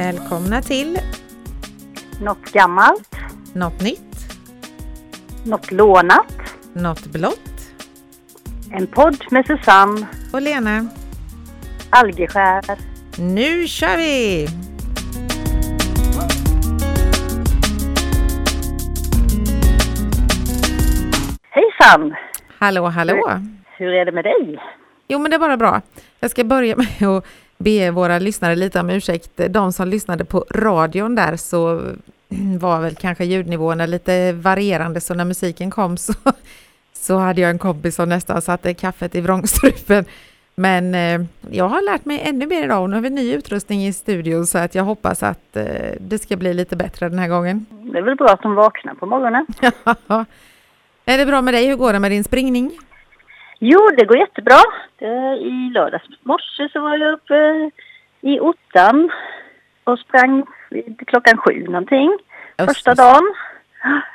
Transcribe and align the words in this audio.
Välkomna 0.00 0.62
till 0.62 0.98
Något 2.20 2.52
gammalt, 2.52 3.16
Något 3.54 3.80
nytt, 3.82 4.16
något 5.46 5.70
lånat. 5.70 6.56
Något 6.72 7.06
blått 7.06 7.72
En 8.72 8.86
podd 8.86 9.24
med 9.30 9.46
Susanne 9.46 10.06
och 10.32 10.42
Lena. 10.42 10.86
Algeskär. 11.90 12.64
Nu 13.18 13.66
kör 13.66 13.96
vi! 13.96 14.46
Hejsan! 21.50 22.14
Hallå, 22.58 22.86
hallå! 22.86 23.40
Hur 23.78 23.92
är 23.92 24.04
det 24.04 24.12
med 24.12 24.24
dig? 24.24 24.58
Jo, 25.08 25.18
men 25.18 25.30
det 25.30 25.36
är 25.36 25.40
bara 25.40 25.56
bra. 25.56 25.80
Jag 26.20 26.30
ska 26.30 26.44
börja 26.44 26.76
med 26.76 27.08
att 27.08 27.26
be 27.60 27.90
våra 27.90 28.18
lyssnare 28.18 28.56
lite 28.56 28.80
om 28.80 28.90
ursäkt. 28.90 29.40
De 29.50 29.72
som 29.72 29.88
lyssnade 29.88 30.24
på 30.24 30.44
radion 30.54 31.14
där 31.14 31.36
så 31.36 31.82
var 32.60 32.80
väl 32.80 32.94
kanske 32.94 33.24
ljudnivåerna 33.24 33.86
lite 33.86 34.32
varierande, 34.32 35.00
så 35.00 35.14
när 35.14 35.24
musiken 35.24 35.70
kom 35.70 35.96
så, 35.96 36.12
så 36.92 37.16
hade 37.16 37.40
jag 37.40 37.50
en 37.50 37.58
kompis 37.58 37.94
som 37.94 38.08
nästan 38.08 38.42
satte 38.42 38.74
kaffet 38.74 39.14
i 39.14 39.20
vrångstrupen. 39.20 40.04
Men 40.54 40.94
eh, 40.94 41.20
jag 41.50 41.68
har 41.68 41.82
lärt 41.82 42.04
mig 42.04 42.20
ännu 42.24 42.46
mer 42.46 42.64
idag 42.64 42.82
och 42.82 42.90
nu 42.90 42.96
har 42.96 43.02
vi 43.02 43.10
ny 43.10 43.34
utrustning 43.34 43.86
i 43.86 43.92
studion 43.92 44.46
så 44.46 44.58
att 44.58 44.74
jag 44.74 44.84
hoppas 44.84 45.22
att 45.22 45.56
eh, 45.56 45.64
det 46.00 46.18
ska 46.18 46.36
bli 46.36 46.54
lite 46.54 46.76
bättre 46.76 47.08
den 47.08 47.18
här 47.18 47.28
gången. 47.28 47.66
Det 47.92 47.98
är 47.98 48.02
väl 48.02 48.16
bra 48.16 48.28
att 48.28 48.42
de 48.42 48.54
vaknar 48.54 48.94
på 48.94 49.06
morgonen? 49.06 49.46
är 51.04 51.18
det 51.18 51.26
bra 51.26 51.42
med 51.42 51.54
dig? 51.54 51.66
Hur 51.66 51.76
går 51.76 51.92
det 51.92 51.98
med 51.98 52.10
din 52.10 52.24
springning? 52.24 52.78
Jo, 53.62 53.80
det 53.96 54.04
går 54.04 54.16
jättebra. 54.18 54.56
I 55.40 55.70
lördags 55.74 56.04
morse 56.22 56.68
så 56.72 56.80
var 56.80 56.96
jag 56.96 57.12
uppe 57.12 57.70
i 58.20 58.40
ottan 58.40 59.10
och 59.84 59.98
sprang 59.98 60.46
vid 60.70 61.02
klockan 61.06 61.36
sju 61.38 61.64
någonting. 61.64 62.18
Första 62.58 62.94
dagen. 62.94 63.34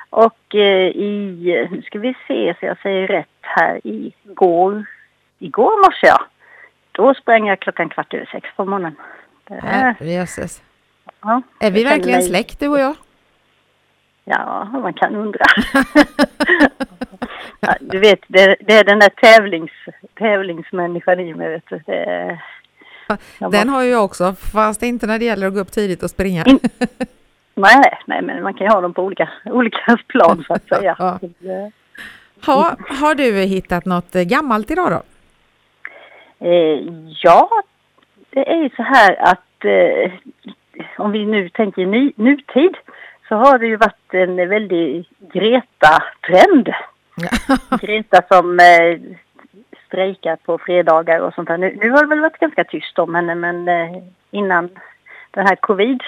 Och 0.09 0.55
eh, 0.55 0.87
i, 0.87 1.67
nu 1.71 1.81
ska 1.81 1.99
vi 1.99 2.15
se 2.27 2.55
så 2.59 2.65
jag 2.65 2.77
säger 2.81 3.07
rätt 3.07 3.27
här, 3.41 3.81
igår, 3.83 4.85
igår 5.39 5.85
morse 5.85 6.07
ja. 6.07 6.25
Då 6.91 7.13
sprang 7.13 7.47
jag 7.47 7.59
klockan 7.59 7.89
kvart 7.89 8.13
över 8.13 8.25
sex 8.25 8.49
på 8.55 8.65
morgonen. 8.65 8.95
Det, 9.47 10.05
Jösses. 10.05 10.61
ja, 11.21 11.41
Är 11.59 11.71
vi 11.71 11.83
verkligen 11.83 12.19
mig- 12.19 12.27
släkt 12.29 12.59
du 12.59 12.67
och 12.67 12.79
jag? 12.79 12.95
Ja, 14.23 14.69
man 14.73 14.93
kan 14.93 15.15
undra. 15.15 15.45
du 17.79 17.99
vet, 17.99 18.19
det, 18.27 18.55
det 18.59 18.73
är 18.73 18.83
den 18.83 18.99
där 18.99 19.09
tävlings, 19.09 19.71
tävlingsmänniskan 20.13 21.19
i 21.19 21.33
mig, 21.33 21.49
vet 21.49 21.69
du. 21.69 21.81
Det, 21.85 22.39
Den 23.51 23.69
har 23.69 23.83
ju 23.83 23.89
jag 23.89 24.05
också, 24.05 24.33
fast 24.53 24.83
inte 24.83 25.07
när 25.07 25.19
det 25.19 25.25
gäller 25.25 25.47
att 25.47 25.53
gå 25.53 25.59
upp 25.59 25.71
tidigt 25.71 26.03
och 26.03 26.09
springa. 26.09 26.43
In- 26.43 26.59
nej, 27.55 27.99
nej, 28.05 28.21
men 28.21 28.43
man 28.43 28.53
kan 28.53 28.67
ju 28.67 28.73
ha 28.73 28.81
dem 28.81 28.93
på 28.93 29.03
olika, 29.03 29.29
olika 29.45 29.97
plan 30.07 30.43
så 30.47 30.53
att 30.53 30.67
säga. 30.67 30.95
Ja. 30.99 31.19
Ha, 32.45 32.75
har 32.89 33.15
du 33.15 33.39
hittat 33.41 33.85
något 33.85 34.13
gammalt 34.13 34.71
idag 34.71 34.91
då? 34.91 35.01
Eh, 36.47 36.79
ja, 37.23 37.49
det 38.29 38.51
är 38.51 38.63
ju 38.63 38.69
så 38.75 38.83
här 38.83 39.15
att 39.19 39.65
eh, 39.65 40.11
om 40.97 41.11
vi 41.11 41.25
nu 41.25 41.49
tänker 41.49 41.85
ny, 41.85 42.11
nutid 42.15 42.77
så 43.27 43.35
har 43.35 43.59
det 43.59 43.67
ju 43.67 43.75
varit 43.75 44.13
en 44.13 44.49
väldig 44.49 45.09
Greta-trend. 45.33 46.69
Greta 47.81 48.21
som 48.27 48.59
eh, 48.59 48.99
strejkar 49.87 50.35
på 50.35 50.57
fredagar 50.57 51.19
och 51.19 51.33
sånt 51.33 51.47
där. 51.47 51.57
Nu, 51.57 51.77
nu 51.81 51.89
har 51.89 52.03
det 52.03 52.09
väl 52.09 52.19
varit 52.19 52.39
ganska 52.39 52.63
tyst 52.63 52.99
om 52.99 53.15
henne 53.15 53.35
men 53.35 53.67
eh, 53.67 54.03
innan 54.31 54.69
den 55.31 55.47
här 55.47 55.55
covid 55.55 55.99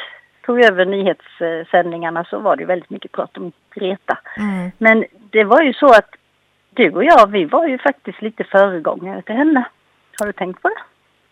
tog 0.46 0.62
över 0.62 0.86
nyhetssändningarna 0.86 2.24
så 2.24 2.40
var 2.40 2.56
det 2.56 2.62
ju 2.62 2.68
väldigt 2.68 2.90
mycket 2.90 3.12
prat 3.12 3.38
om 3.38 3.52
Greta. 3.76 4.18
Mm. 4.38 4.72
Men 4.78 5.06
det 5.30 5.44
var 5.44 5.62
ju 5.62 5.74
så 5.74 5.88
att 5.88 6.10
du 6.70 6.92
och 6.92 7.04
jag, 7.04 7.32
vi 7.32 7.46
var 7.46 7.68
ju 7.68 7.78
faktiskt 7.78 8.22
lite 8.22 8.44
föregångare 8.44 9.22
till 9.22 9.36
henne. 9.36 9.64
Har 10.20 10.28
du 10.28 10.34
tänkt 10.34 10.62
på 10.62 10.68
det? 10.68 10.82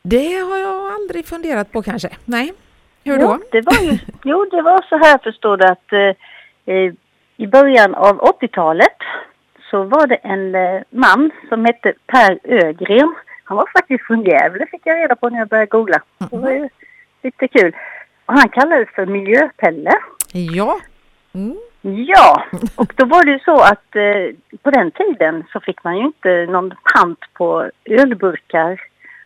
Det 0.01 0.35
har 0.35 0.57
jag 0.57 0.93
aldrig 0.93 1.25
funderat 1.25 1.71
på 1.71 1.81
kanske. 1.81 2.09
Nej. 2.25 2.53
Hur 3.03 3.17
då? 3.17 3.23
Jo, 3.23 3.47
det 3.51 3.61
var 3.61 3.81
ju, 3.81 3.97
jo, 4.23 4.45
det 4.51 4.61
var 4.61 4.85
så 4.89 4.97
här 4.97 5.17
förstår 5.17 5.57
du 5.57 5.65
att 5.65 5.93
eh, 5.93 6.75
eh, 6.75 6.93
i 7.37 7.47
början 7.47 7.95
av 7.95 8.21
80-talet 8.21 8.97
så 9.75 9.83
var 9.83 10.07
det 10.07 10.15
en 10.15 10.55
eh, 10.55 10.81
man 10.89 11.31
som 11.49 11.65
hette 11.65 11.93
Per 12.07 12.39
Ögren. 12.43 13.15
Han 13.43 13.57
var 13.57 13.67
faktiskt 13.77 14.03
från 14.03 14.23
Gävle 14.23 14.65
fick 14.71 14.81
jag 14.83 14.97
reda 14.97 15.15
på 15.15 15.29
när 15.29 15.39
jag 15.39 15.47
började 15.47 15.69
googla. 15.69 15.99
Det 16.31 16.37
var 16.37 16.51
ju 16.51 16.69
lite 17.23 17.47
kul. 17.47 17.75
Och 18.25 18.33
han 18.33 18.49
kallades 18.49 18.89
för 18.95 19.05
Miljöpelle. 19.05 19.91
Ja. 20.33 20.79
Mm. 21.33 21.57
Ja, 21.81 22.43
och 22.75 22.93
då 22.95 23.05
var 23.05 23.23
det 23.25 23.31
ju 23.31 23.39
så 23.39 23.55
att 23.61 23.95
eh, 23.95 24.57
på 24.63 24.71
den 24.71 24.91
tiden 24.91 25.43
så 25.51 25.59
fick 25.59 25.83
man 25.83 25.97
ju 25.97 26.03
inte 26.05 26.45
någon 26.45 26.73
pant 26.93 27.19
på 27.33 27.69
ölburkar 27.85 28.81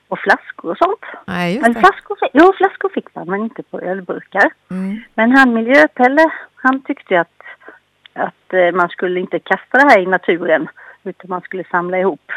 och 0.08 0.20
flaskor 0.20 0.72
och 0.72 0.78
sånt. 0.78 1.06
Nej, 1.28 1.54
just 1.54 1.62
Men 1.62 1.74
det. 1.74 1.80
flaskor, 1.80 2.16
fi- 2.20 2.30
jo, 2.34 2.54
flaskor 2.58 2.90
fick 2.90 3.16
man 3.16 3.28
men 3.30 3.42
inte 3.44 3.64
på 3.64 3.80
ölburkar. 3.82 4.52
Mm. 4.72 4.98
Men 5.16 5.32
han 5.38 5.54
Miljöpelle, 5.54 6.32
han 6.56 6.82
tyckte 6.82 7.14
ju 7.14 7.20
att, 7.20 7.39
att 8.20 8.54
eh, 8.54 8.72
man 8.72 8.90
skulle 8.90 9.20
inte 9.20 9.40
kasta 9.40 9.78
det 9.78 9.90
här 9.90 10.00
i 10.00 10.06
naturen 10.06 10.68
utan 11.04 11.30
man 11.30 11.42
skulle 11.42 11.64
samla 11.64 12.00
ihop 12.00 12.32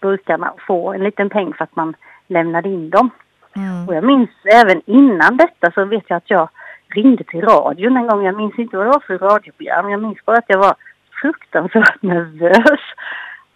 burkarna 0.00 0.50
och 0.50 0.60
få 0.60 0.92
en 0.92 1.04
liten 1.04 1.30
peng 1.30 1.54
för 1.54 1.64
att 1.64 1.76
man 1.76 1.96
lämnade 2.26 2.68
in 2.68 2.90
dem. 2.90 3.10
Mm. 3.56 3.88
Och 3.88 3.94
jag 3.94 4.04
minns 4.04 4.30
även 4.44 4.82
innan 4.86 5.36
detta 5.36 5.70
så 5.70 5.84
vet 5.84 6.04
jag 6.06 6.16
att 6.16 6.30
jag 6.30 6.48
ringde 6.88 7.24
till 7.24 7.40
radion 7.40 7.96
en 7.96 8.06
gång. 8.06 8.24
Jag 8.24 8.36
minns 8.36 8.58
inte 8.58 8.76
vad 8.76 8.86
det 8.86 8.90
var 8.90 9.00
för 9.00 9.18
radioprogram. 9.18 9.90
Jag 9.90 10.02
minns 10.02 10.24
bara 10.24 10.38
att 10.38 10.48
jag 10.48 10.58
var 10.58 10.74
fruktansvärt 11.20 12.02
nervös. 12.02 12.80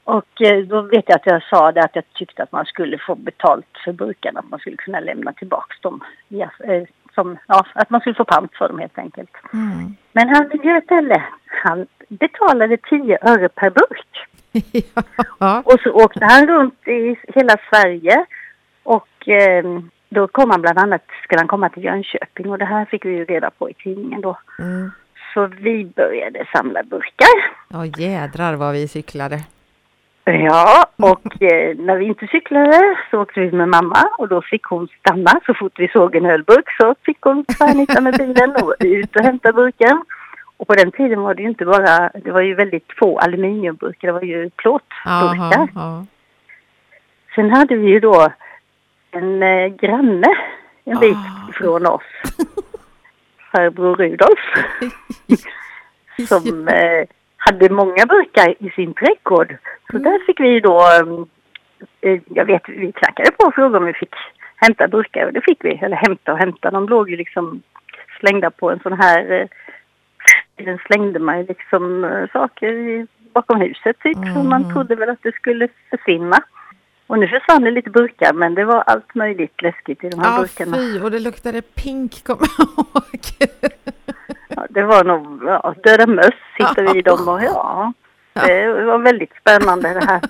Och 0.04 0.42
eh, 0.42 0.64
då 0.64 0.82
vet 0.82 1.04
jag 1.06 1.16
att 1.16 1.26
jag 1.26 1.42
sa 1.42 1.72
det 1.72 1.82
att 1.82 1.96
jag 1.96 2.04
tyckte 2.14 2.42
att 2.42 2.52
man 2.52 2.64
skulle 2.64 2.98
få 2.98 3.14
betalt 3.14 3.78
för 3.84 3.92
burkarna. 3.92 4.40
Att 4.40 4.50
man 4.50 4.60
skulle 4.60 4.76
kunna 4.76 5.00
lämna 5.00 5.32
tillbaks 5.32 5.80
dem. 5.80 6.00
Som, 7.14 7.38
ja, 7.46 7.66
att 7.74 7.90
man 7.90 8.00
skulle 8.00 8.14
få 8.14 8.24
pant 8.24 8.54
för 8.54 8.68
dem 8.68 8.78
helt 8.78 8.98
enkelt. 8.98 9.30
Mm. 9.52 9.96
Men 10.12 10.28
han 10.28 10.48
Miljöpelle, 10.48 11.22
han 11.46 11.86
betalade 12.08 12.76
10 12.76 13.18
öre 13.22 13.48
per 13.48 13.70
burk. 13.70 14.28
ja. 15.38 15.62
Och 15.64 15.80
så 15.80 15.90
åkte 15.92 16.24
han 16.24 16.46
runt 16.46 16.88
i 16.88 17.16
hela 17.34 17.56
Sverige 17.70 18.24
och 18.82 19.28
eh, 19.28 19.64
då 20.08 20.28
kom 20.28 20.50
han 20.50 20.60
bland 20.60 20.78
annat, 20.78 21.02
skulle 21.24 21.40
han 21.40 21.48
komma 21.48 21.68
till 21.68 21.84
Jönköping 21.84 22.50
och 22.50 22.58
det 22.58 22.64
här 22.64 22.84
fick 22.84 23.04
vi 23.04 23.10
ju 23.10 23.24
reda 23.24 23.50
på 23.50 23.70
i 23.70 23.74
tidningen 23.74 24.20
då. 24.20 24.38
Mm. 24.58 24.90
Så 25.34 25.46
vi 25.46 25.84
började 25.84 26.46
samla 26.52 26.82
burkar. 26.82 27.52
Ja, 27.68 27.86
jädrar 27.86 28.54
vad 28.54 28.72
vi 28.72 28.88
cyklade. 28.88 29.40
Ja, 30.24 30.86
och 30.96 31.42
eh, 31.42 31.76
när 31.76 31.96
vi 31.96 32.04
inte 32.04 32.26
cyklade 32.26 32.96
så 33.10 33.20
åkte 33.22 33.40
vi 33.40 33.52
med 33.52 33.68
mamma 33.68 34.08
och 34.18 34.28
då 34.28 34.42
fick 34.42 34.64
hon 34.64 34.88
stanna. 35.00 35.40
Så 35.46 35.54
fort 35.54 35.78
vi 35.78 35.88
såg 35.88 36.16
en 36.16 36.26
ölburk 36.26 36.70
så 36.80 36.94
fick 37.02 37.20
hon 37.20 37.44
tvärnita 37.44 38.00
med 38.00 38.14
bilen 38.18 38.50
och 38.62 38.74
ut 38.80 39.16
och 39.16 39.22
hämta 39.22 39.52
burken. 39.52 40.04
Och 40.56 40.66
på 40.66 40.74
den 40.74 40.92
tiden 40.92 41.20
var 41.20 41.34
det 41.34 41.42
ju 41.42 41.48
inte 41.48 41.64
bara, 41.64 42.08
det 42.24 42.30
var 42.30 42.40
ju 42.40 42.54
väldigt 42.54 42.86
få 42.98 43.18
aluminiumburkar, 43.18 44.08
det 44.08 44.12
var 44.12 44.22
ju 44.22 44.50
plåtburkar. 44.50 45.68
Sen 47.34 47.50
hade 47.50 47.76
vi 47.76 47.88
ju 47.88 48.00
då 48.00 48.28
en 49.10 49.42
eh, 49.42 49.66
granne 49.68 50.34
en 50.84 50.98
bit 51.00 51.16
Ah. 51.16 51.50
ifrån 51.50 51.86
oss. 51.86 52.02
Farbror 53.52 53.96
Rudolf. 53.96 54.38
som 56.28 56.68
eh, 56.68 57.04
hade 57.52 57.74
många 57.74 58.06
burkar 58.06 58.54
i 58.58 58.70
sin 58.70 58.94
trädgård. 58.94 59.56
Så 59.90 59.96
Mm. 59.96 60.02
där 60.02 60.26
fick 60.26 60.40
vi 60.40 60.60
då, 60.60 60.80
eh, 62.00 62.20
jag 62.26 62.44
vet 62.44 62.62
vi 62.68 62.92
knackade 62.92 63.30
på 63.30 63.46
och 63.46 63.54
frågade 63.54 63.78
om 63.78 63.84
vi 63.86 63.92
fick 63.92 64.14
hämta 64.56 64.88
burkar 64.88 65.26
och 65.26 65.32
det 65.32 65.40
fick 65.44 65.64
vi. 65.64 65.74
Eller 65.82 65.96
hämta 65.96 66.32
och 66.32 66.38
hämta, 66.38 66.70
de 66.70 66.88
låg 66.88 67.10
ju 67.10 67.16
liksom 67.16 67.62
slängda 68.20 68.50
på 68.50 68.70
en 68.70 68.80
sån 68.80 68.92
här, 68.92 69.30
eh, 69.32 69.46
den 70.64 70.78
slängde 70.86 71.18
man 71.18 71.42
liksom 71.44 72.04
eh, 72.04 72.30
saker 72.32 73.06
bakom 73.34 73.60
huset 73.60 73.96
typ. 74.02 74.18
Så 74.32 74.42
man 74.42 74.60
Mm. 74.62 74.72
trodde 74.72 74.94
väl 74.94 75.10
att 75.10 75.22
det 75.22 75.34
skulle 75.34 75.68
försvinna. 75.90 76.38
Och 77.06 77.18
nu 77.18 77.28
försvann 77.28 77.64
det 77.64 77.70
lite 77.70 77.90
burkar 77.90 78.32
men 78.32 78.54
det 78.54 78.64
var 78.64 78.80
allt 78.86 79.14
möjligt 79.14 79.62
läskigt 79.62 80.04
i 80.04 80.08
de 80.08 80.20
här 80.20 80.32
Ja, 80.36 80.40
burkarna. 80.40 80.76
fy, 80.76 81.00
och 81.00 81.10
det 81.10 81.18
luktade 81.20 81.62
pink, 81.62 82.24
kommer 82.24 82.46
jag 82.58 82.66
ihåg. 82.66 83.20
Det 84.70 84.82
var 84.82 85.04
nog 85.04 85.42
ja, 85.44 85.74
döda 85.84 86.06
möss 86.06 86.34
hittade 86.58 86.92
vi 86.92 86.98
i 86.98 87.02
dem 87.02 87.28
och 87.28 87.42
ja, 87.42 87.92
det 88.32 88.84
var 88.84 88.98
väldigt 88.98 89.32
spännande 89.40 89.88
det 89.94 90.04
här. 90.06 90.20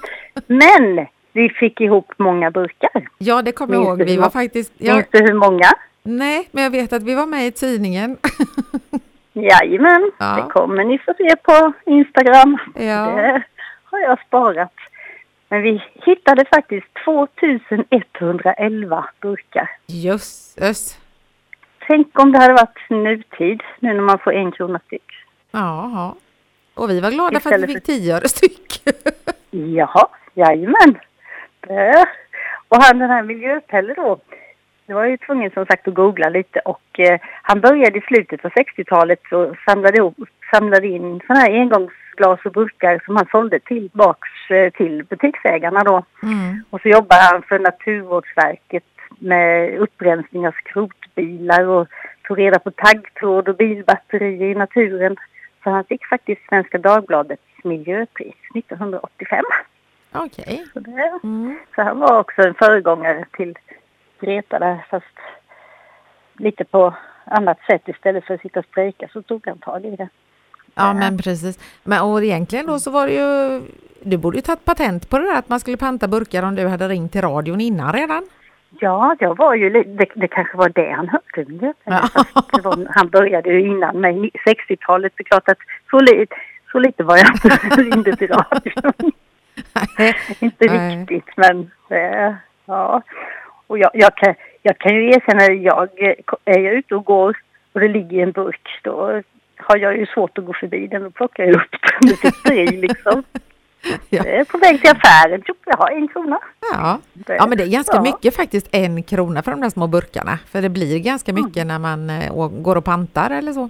Men 0.46 1.06
vi 1.32 1.48
fick 1.48 1.80
ihop 1.80 2.12
många 2.16 2.50
burkar. 2.50 3.08
Ja, 3.18 3.42
det 3.42 3.52
kommer 3.52 3.74
jag 3.74 3.84
ihåg. 3.84 4.02
Vi 4.02 4.16
var 4.16 4.30
faktiskt... 4.30 4.72
Ja, 4.78 4.94
Minns 4.94 5.06
du 5.10 5.18
hur 5.18 5.34
många? 5.34 5.66
nej, 6.02 6.48
men 6.52 6.64
jag 6.64 6.70
vet 6.70 6.92
att 6.92 7.02
vi 7.02 7.14
var 7.14 7.26
med 7.26 7.46
i 7.46 7.50
tidningen. 7.50 8.16
Jajamän, 9.32 10.10
Ja. 10.18 10.36
det 10.36 10.52
kommer 10.52 10.84
ni 10.84 10.98
få 10.98 11.14
se 11.18 11.36
på 11.36 11.72
Instagram. 11.86 12.58
Ja. 12.74 13.06
Det 13.90 13.96
har 13.96 14.00
jag 14.00 14.18
sparat. 14.26 14.72
Men 15.48 15.62
vi 15.62 15.82
hittade 15.94 16.44
faktiskt 16.54 16.86
2111 17.04 19.04
burkar. 19.20 19.70
Jösses. 19.86 20.98
Tänk 21.90 22.18
om 22.18 22.32
det 22.32 22.38
hade 22.38 22.52
varit 22.52 22.90
nutid 22.90 23.62
nu 23.80 23.94
när 23.94 24.00
man 24.00 24.18
får 24.18 24.32
en 24.32 24.52
krona 24.52 24.80
styck. 24.86 25.10
Jaha. 25.50 26.14
Och 26.74 26.90
vi 26.90 27.00
var 27.00 27.10
glada 27.10 27.40
för 27.40 27.54
att 27.54 27.62
vi 27.62 27.66
fick 27.66 27.84
tio 27.84 28.16
öre 28.16 28.28
styck. 28.28 28.82
Jaha, 29.50 30.08
jajamän. 30.34 30.98
Det. 31.60 32.06
Och 32.68 32.82
han 32.82 32.98
den 32.98 33.10
här 33.10 33.22
miljöpelle 33.22 33.94
då, 33.94 34.18
det 34.86 34.94
var 34.94 35.04
ju 35.04 35.16
tvungen 35.16 35.50
som 35.50 35.66
sagt 35.66 35.88
att 35.88 35.94
googla 35.94 36.28
lite 36.28 36.58
och 36.58 37.00
eh, 37.00 37.20
han 37.42 37.60
började 37.60 37.98
i 37.98 38.00
slutet 38.00 38.42
på 38.42 38.48
60-talet 38.48 39.32
och 39.32 39.56
samlade, 39.66 39.96
ihop, 39.96 40.16
samlade 40.52 40.86
in 40.86 41.20
sådana 41.26 41.40
här 41.40 41.60
engångsglas 41.60 42.40
och 42.44 42.52
burkar 42.52 43.02
som 43.04 43.16
han 43.16 43.26
sålde 43.30 43.58
tillbaks 43.60 44.50
eh, 44.50 44.70
till 44.72 45.04
butiksägarna 45.04 45.84
då. 45.84 46.04
Mm. 46.22 46.64
Och 46.70 46.80
så 46.80 46.88
jobbade 46.88 47.22
han 47.22 47.42
för 47.42 47.58
Naturvårdsverket 47.58 48.84
med 49.20 49.78
upprensning 49.78 50.46
av 50.46 50.52
skrotbilar 50.52 51.66
och 51.66 51.88
tog 52.22 52.38
reda 52.38 52.58
på 52.58 52.70
taggtråd 52.70 53.48
och 53.48 53.56
bilbatterier 53.56 54.50
i 54.50 54.54
naturen. 54.54 55.16
Så 55.64 55.70
han 55.70 55.84
fick 55.84 56.06
faktiskt 56.06 56.40
Svenska 56.48 56.78
Dagbladets 56.78 57.42
miljöpris 57.64 58.34
1985. 58.54 59.44
Okej. 60.12 60.44
Okay. 60.44 60.66
Så, 60.72 61.26
mm. 61.26 61.58
så 61.74 61.82
han 61.82 61.98
var 61.98 62.18
också 62.18 62.42
en 62.42 62.54
föregångare 62.54 63.24
till 63.36 63.58
Greta 64.20 64.58
där 64.58 64.86
fast 64.90 65.16
lite 66.32 66.64
på 66.64 66.94
annat 67.24 67.58
sätt 67.70 67.82
istället 67.88 68.24
för 68.24 68.34
att 68.34 68.40
sitta 68.40 68.60
och 68.60 68.66
strejka 68.66 69.08
så 69.12 69.22
tog 69.22 69.46
han 69.46 69.58
tag 69.58 69.84
i 69.84 69.96
det. 69.96 70.08
Ja 70.74 70.94
men 70.94 71.18
precis. 71.18 71.58
Men 71.84 72.02
och 72.02 72.24
egentligen 72.24 72.66
då 72.66 72.78
så 72.78 72.90
var 72.90 73.06
det 73.06 73.12
ju, 73.12 73.62
du 74.02 74.16
borde 74.16 74.38
ju 74.38 74.42
tagit 74.42 74.64
patent 74.64 75.10
på 75.10 75.18
det 75.18 75.24
där 75.24 75.38
att 75.38 75.48
man 75.48 75.60
skulle 75.60 75.76
panta 75.76 76.08
burkar 76.08 76.42
om 76.42 76.54
du 76.54 76.66
hade 76.66 76.88
ringt 76.88 77.12
till 77.12 77.20
radion 77.20 77.60
innan 77.60 77.92
redan. 77.92 78.26
Ja, 78.78 79.16
jag 79.18 79.36
var 79.36 79.54
ju, 79.54 79.70
det, 79.70 80.06
det 80.14 80.28
kanske 80.28 80.56
var 80.56 80.68
det 80.68 80.90
han 80.90 81.08
hörde. 81.08 81.74
Ja. 81.84 82.08
Var, 82.62 82.86
han 82.90 83.08
började 83.08 83.50
ju 83.50 83.60
innan 83.60 84.00
mig, 84.00 84.30
60-talet. 84.46 85.12
Det 85.16 85.22
är 85.22 85.24
klart 85.24 85.48
att 85.48 85.58
så, 85.90 86.00
lite, 86.00 86.36
så 86.72 86.78
lite 86.78 87.02
var 87.04 87.16
jag 87.16 87.78
ringde 87.78 88.16
till 88.16 88.28
radion. 88.28 89.12
Inte 90.40 90.64
riktigt, 90.64 91.36
men 91.36 91.70
eh, 91.88 92.34
ja. 92.66 93.02
Och 93.66 93.78
jag, 93.78 93.90
jag, 93.94 94.16
kan, 94.16 94.34
jag 94.62 94.78
kan 94.78 94.94
ju 94.94 95.10
erkänna, 95.10 95.52
jag, 95.52 95.88
är 96.44 96.58
jag 96.58 96.74
ute 96.74 96.94
och 96.94 97.04
går 97.04 97.36
och 97.72 97.80
det 97.80 97.88
ligger 97.88 98.22
en 98.22 98.32
burk, 98.32 98.80
då 98.82 99.22
har 99.56 99.76
jag 99.76 99.96
ju 99.96 100.06
svårt 100.06 100.38
att 100.38 100.44
gå 100.44 100.52
förbi 100.52 100.86
den 100.86 101.06
och 101.06 101.14
plocka 101.14 101.50
upp 101.50 101.70
den. 101.70 102.08
Det 102.08 102.16
sitter 102.16 102.52
i 102.52 102.66
liksom. 102.66 103.22
Ja. 103.82 103.98
Jag 104.08 104.26
är 104.26 104.44
på 104.44 104.58
väg 104.58 104.80
till 104.80 104.90
affären, 104.90 105.42
jag 105.64 105.76
har 105.76 105.90
en 105.90 106.08
krona. 106.08 106.38
Ja. 106.72 106.98
ja, 107.26 107.46
men 107.46 107.58
det 107.58 107.64
är 107.64 107.68
ganska 107.68 107.96
ja. 107.96 108.02
mycket 108.02 108.36
faktiskt, 108.36 108.68
en 108.72 109.02
krona 109.02 109.42
för 109.42 109.50
de 109.50 109.60
där 109.60 109.70
små 109.70 109.86
burkarna. 109.86 110.38
För 110.46 110.62
det 110.62 110.68
blir 110.68 110.98
ganska 110.98 111.32
mycket 111.32 111.56
mm. 111.56 111.68
när 111.68 111.78
man 111.78 112.10
äh, 112.10 112.48
går 112.48 112.76
och 112.76 112.84
pantar 112.84 113.30
eller 113.30 113.52
så. 113.52 113.68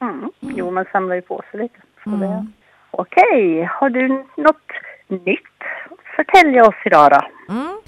Mm. 0.00 0.30
Jo, 0.40 0.70
man 0.70 0.84
samlar 0.92 1.14
ju 1.14 1.22
på 1.22 1.42
sig 1.50 1.60
lite. 1.60 1.78
Mm. 2.06 2.52
Okej, 2.90 3.68
har 3.70 3.90
du 3.90 4.08
något 4.36 4.70
nytt 5.08 5.40
att 5.90 6.16
förtälja 6.16 6.66
oss 6.66 6.74
idag 6.84 7.10
då? 7.10 7.52
Mm. 7.54 7.80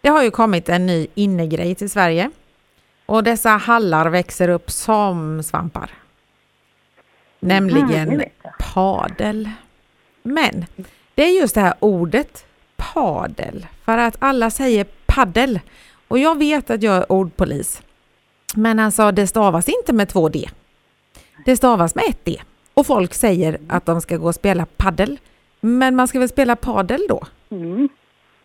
Det 0.00 0.08
har 0.08 0.22
ju 0.22 0.30
kommit 0.30 0.68
en 0.68 0.86
ny 0.86 1.06
innegrej 1.14 1.74
till 1.74 1.90
Sverige. 1.90 2.30
Och 3.06 3.24
dessa 3.24 3.48
hallar 3.48 4.10
växer 4.10 4.48
upp 4.48 4.70
som 4.70 5.42
svampar. 5.42 5.90
Nämligen 7.40 8.08
mm, 8.08 8.28
padel. 8.74 9.48
Men 10.26 10.66
det 11.14 11.22
är 11.22 11.40
just 11.40 11.54
det 11.54 11.60
här 11.60 11.74
ordet 11.80 12.46
padel. 12.76 13.66
För 13.84 13.98
att 13.98 14.16
alla 14.18 14.50
säger 14.50 14.86
paddel. 15.06 15.60
Och 16.08 16.18
jag 16.18 16.38
vet 16.38 16.70
att 16.70 16.82
jag 16.82 16.96
är 16.96 17.12
ordpolis. 17.12 17.82
Men 18.54 18.78
alltså 18.78 19.12
det 19.12 19.26
stavas 19.26 19.68
inte 19.68 19.92
med 19.92 20.08
två 20.08 20.28
D. 20.28 20.48
Det 21.44 21.56
stavas 21.56 21.94
med 21.94 22.04
ett 22.08 22.24
D. 22.24 22.40
Och 22.74 22.86
folk 22.86 23.14
säger 23.14 23.58
att 23.68 23.86
de 23.86 24.00
ska 24.00 24.16
gå 24.16 24.26
och 24.26 24.34
spela 24.34 24.66
paddel. 24.76 25.18
Men 25.60 25.96
man 25.96 26.08
ska 26.08 26.18
väl 26.18 26.28
spela 26.28 26.56
padel 26.56 27.00
då? 27.08 27.22
Mm. 27.50 27.88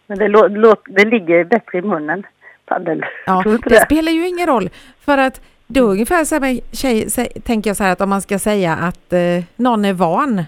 Men 0.07 0.17
det, 0.17 0.27
lå, 0.27 0.75
det 0.85 1.05
ligger 1.05 1.43
bättre 1.43 1.77
i 1.77 1.81
munnen, 1.81 2.23
paddel. 2.65 3.05
Ja, 3.25 3.43
det, 3.45 3.69
det 3.69 3.81
spelar 3.81 4.11
ju 4.11 4.27
ingen 4.27 4.47
roll. 4.47 4.69
För 4.99 5.17
att 5.17 5.41
då 5.67 5.81
ungefär 5.81 6.25
så 6.25 6.39
här 6.39 6.59
tjej, 6.75 7.09
tänker 7.41 7.69
jag 7.69 7.77
så 7.77 7.83
här 7.83 7.91
att 7.91 8.01
om 8.01 8.09
man 8.09 8.21
ska 8.21 8.39
säga 8.39 8.75
att 8.75 9.13
eh, 9.13 9.43
någon 9.55 9.85
är 9.85 9.93
van. 9.93 10.43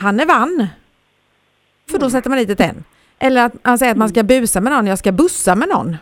Han 0.00 0.20
är 0.20 0.26
vann. 0.26 0.66
För 1.90 1.98
då 1.98 2.04
mm. 2.04 2.10
sätter 2.10 2.30
man 2.30 2.38
dit 2.38 2.50
ett 2.50 2.60
N. 2.60 2.84
Eller 3.18 3.44
att 3.44 3.64
man 3.64 3.78
säger 3.78 3.92
att 3.92 3.98
man 3.98 4.08
ska 4.08 4.22
busa 4.22 4.60
med 4.60 4.72
någon, 4.72 4.86
jag 4.86 4.98
ska 4.98 5.12
bussa 5.12 5.54
med 5.54 5.68
någon. 5.68 5.96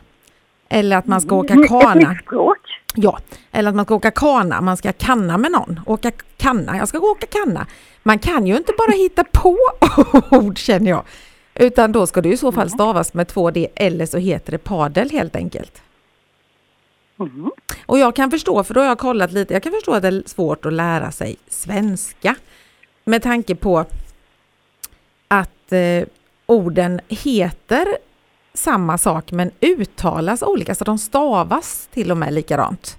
Eller 0.68 0.96
att 0.96 1.06
man 1.06 1.20
ska 1.20 1.34
åka 1.34 1.54
mm. 1.54 1.68
kana. 1.68 2.12
Ett 2.12 2.22
språk. 2.22 2.58
Ja, 2.94 3.18
eller 3.52 3.68
att 3.68 3.76
man 3.76 3.84
ska 3.84 3.94
åka 3.94 4.10
kana, 4.10 4.60
man 4.60 4.76
ska 4.76 4.92
kanna 4.92 5.38
med 5.38 5.52
någon. 5.52 5.80
Åka 5.86 6.10
kanna, 6.36 6.76
jag 6.76 6.88
ska 6.88 6.98
åka 6.98 7.26
kanna. 7.26 7.66
Man 8.02 8.18
kan 8.18 8.46
ju 8.46 8.56
inte 8.56 8.72
bara 8.78 8.92
hitta 8.96 9.24
på 9.24 9.58
ord 10.30 10.58
känner 10.58 10.90
jag. 10.90 11.04
Utan 11.54 11.92
då 11.92 12.06
ska 12.06 12.20
det 12.20 12.28
i 12.28 12.36
så 12.36 12.52
fall 12.52 12.70
stavas 12.70 13.14
med 13.14 13.28
två 13.28 13.50
D 13.50 13.68
eller 13.74 14.06
så 14.06 14.18
heter 14.18 14.52
det 14.52 14.58
padel 14.58 15.10
helt 15.10 15.36
enkelt. 15.36 15.82
Mm. 17.20 17.50
Och 17.86 17.98
jag 17.98 18.16
kan 18.16 18.30
förstå, 18.30 18.64
för 18.64 18.74
då 18.74 18.80
har 18.80 18.86
jag 18.86 18.98
kollat 18.98 19.32
lite, 19.32 19.54
jag 19.54 19.62
kan 19.62 19.72
förstå 19.72 19.92
att 19.92 20.02
det 20.02 20.08
är 20.08 20.22
svårt 20.26 20.66
att 20.66 20.72
lära 20.72 21.10
sig 21.10 21.36
svenska 21.48 22.36
med 23.08 23.22
tanke 23.22 23.54
på 23.54 23.84
att 25.28 25.72
eh, 25.72 26.04
orden 26.46 27.00
heter 27.08 27.98
samma 28.54 28.98
sak 28.98 29.32
men 29.32 29.50
uttalas 29.60 30.42
olika, 30.42 30.74
så 30.74 30.84
de 30.84 30.98
stavas 30.98 31.88
till 31.92 32.10
och 32.10 32.16
med 32.16 32.32
likadant. 32.32 32.98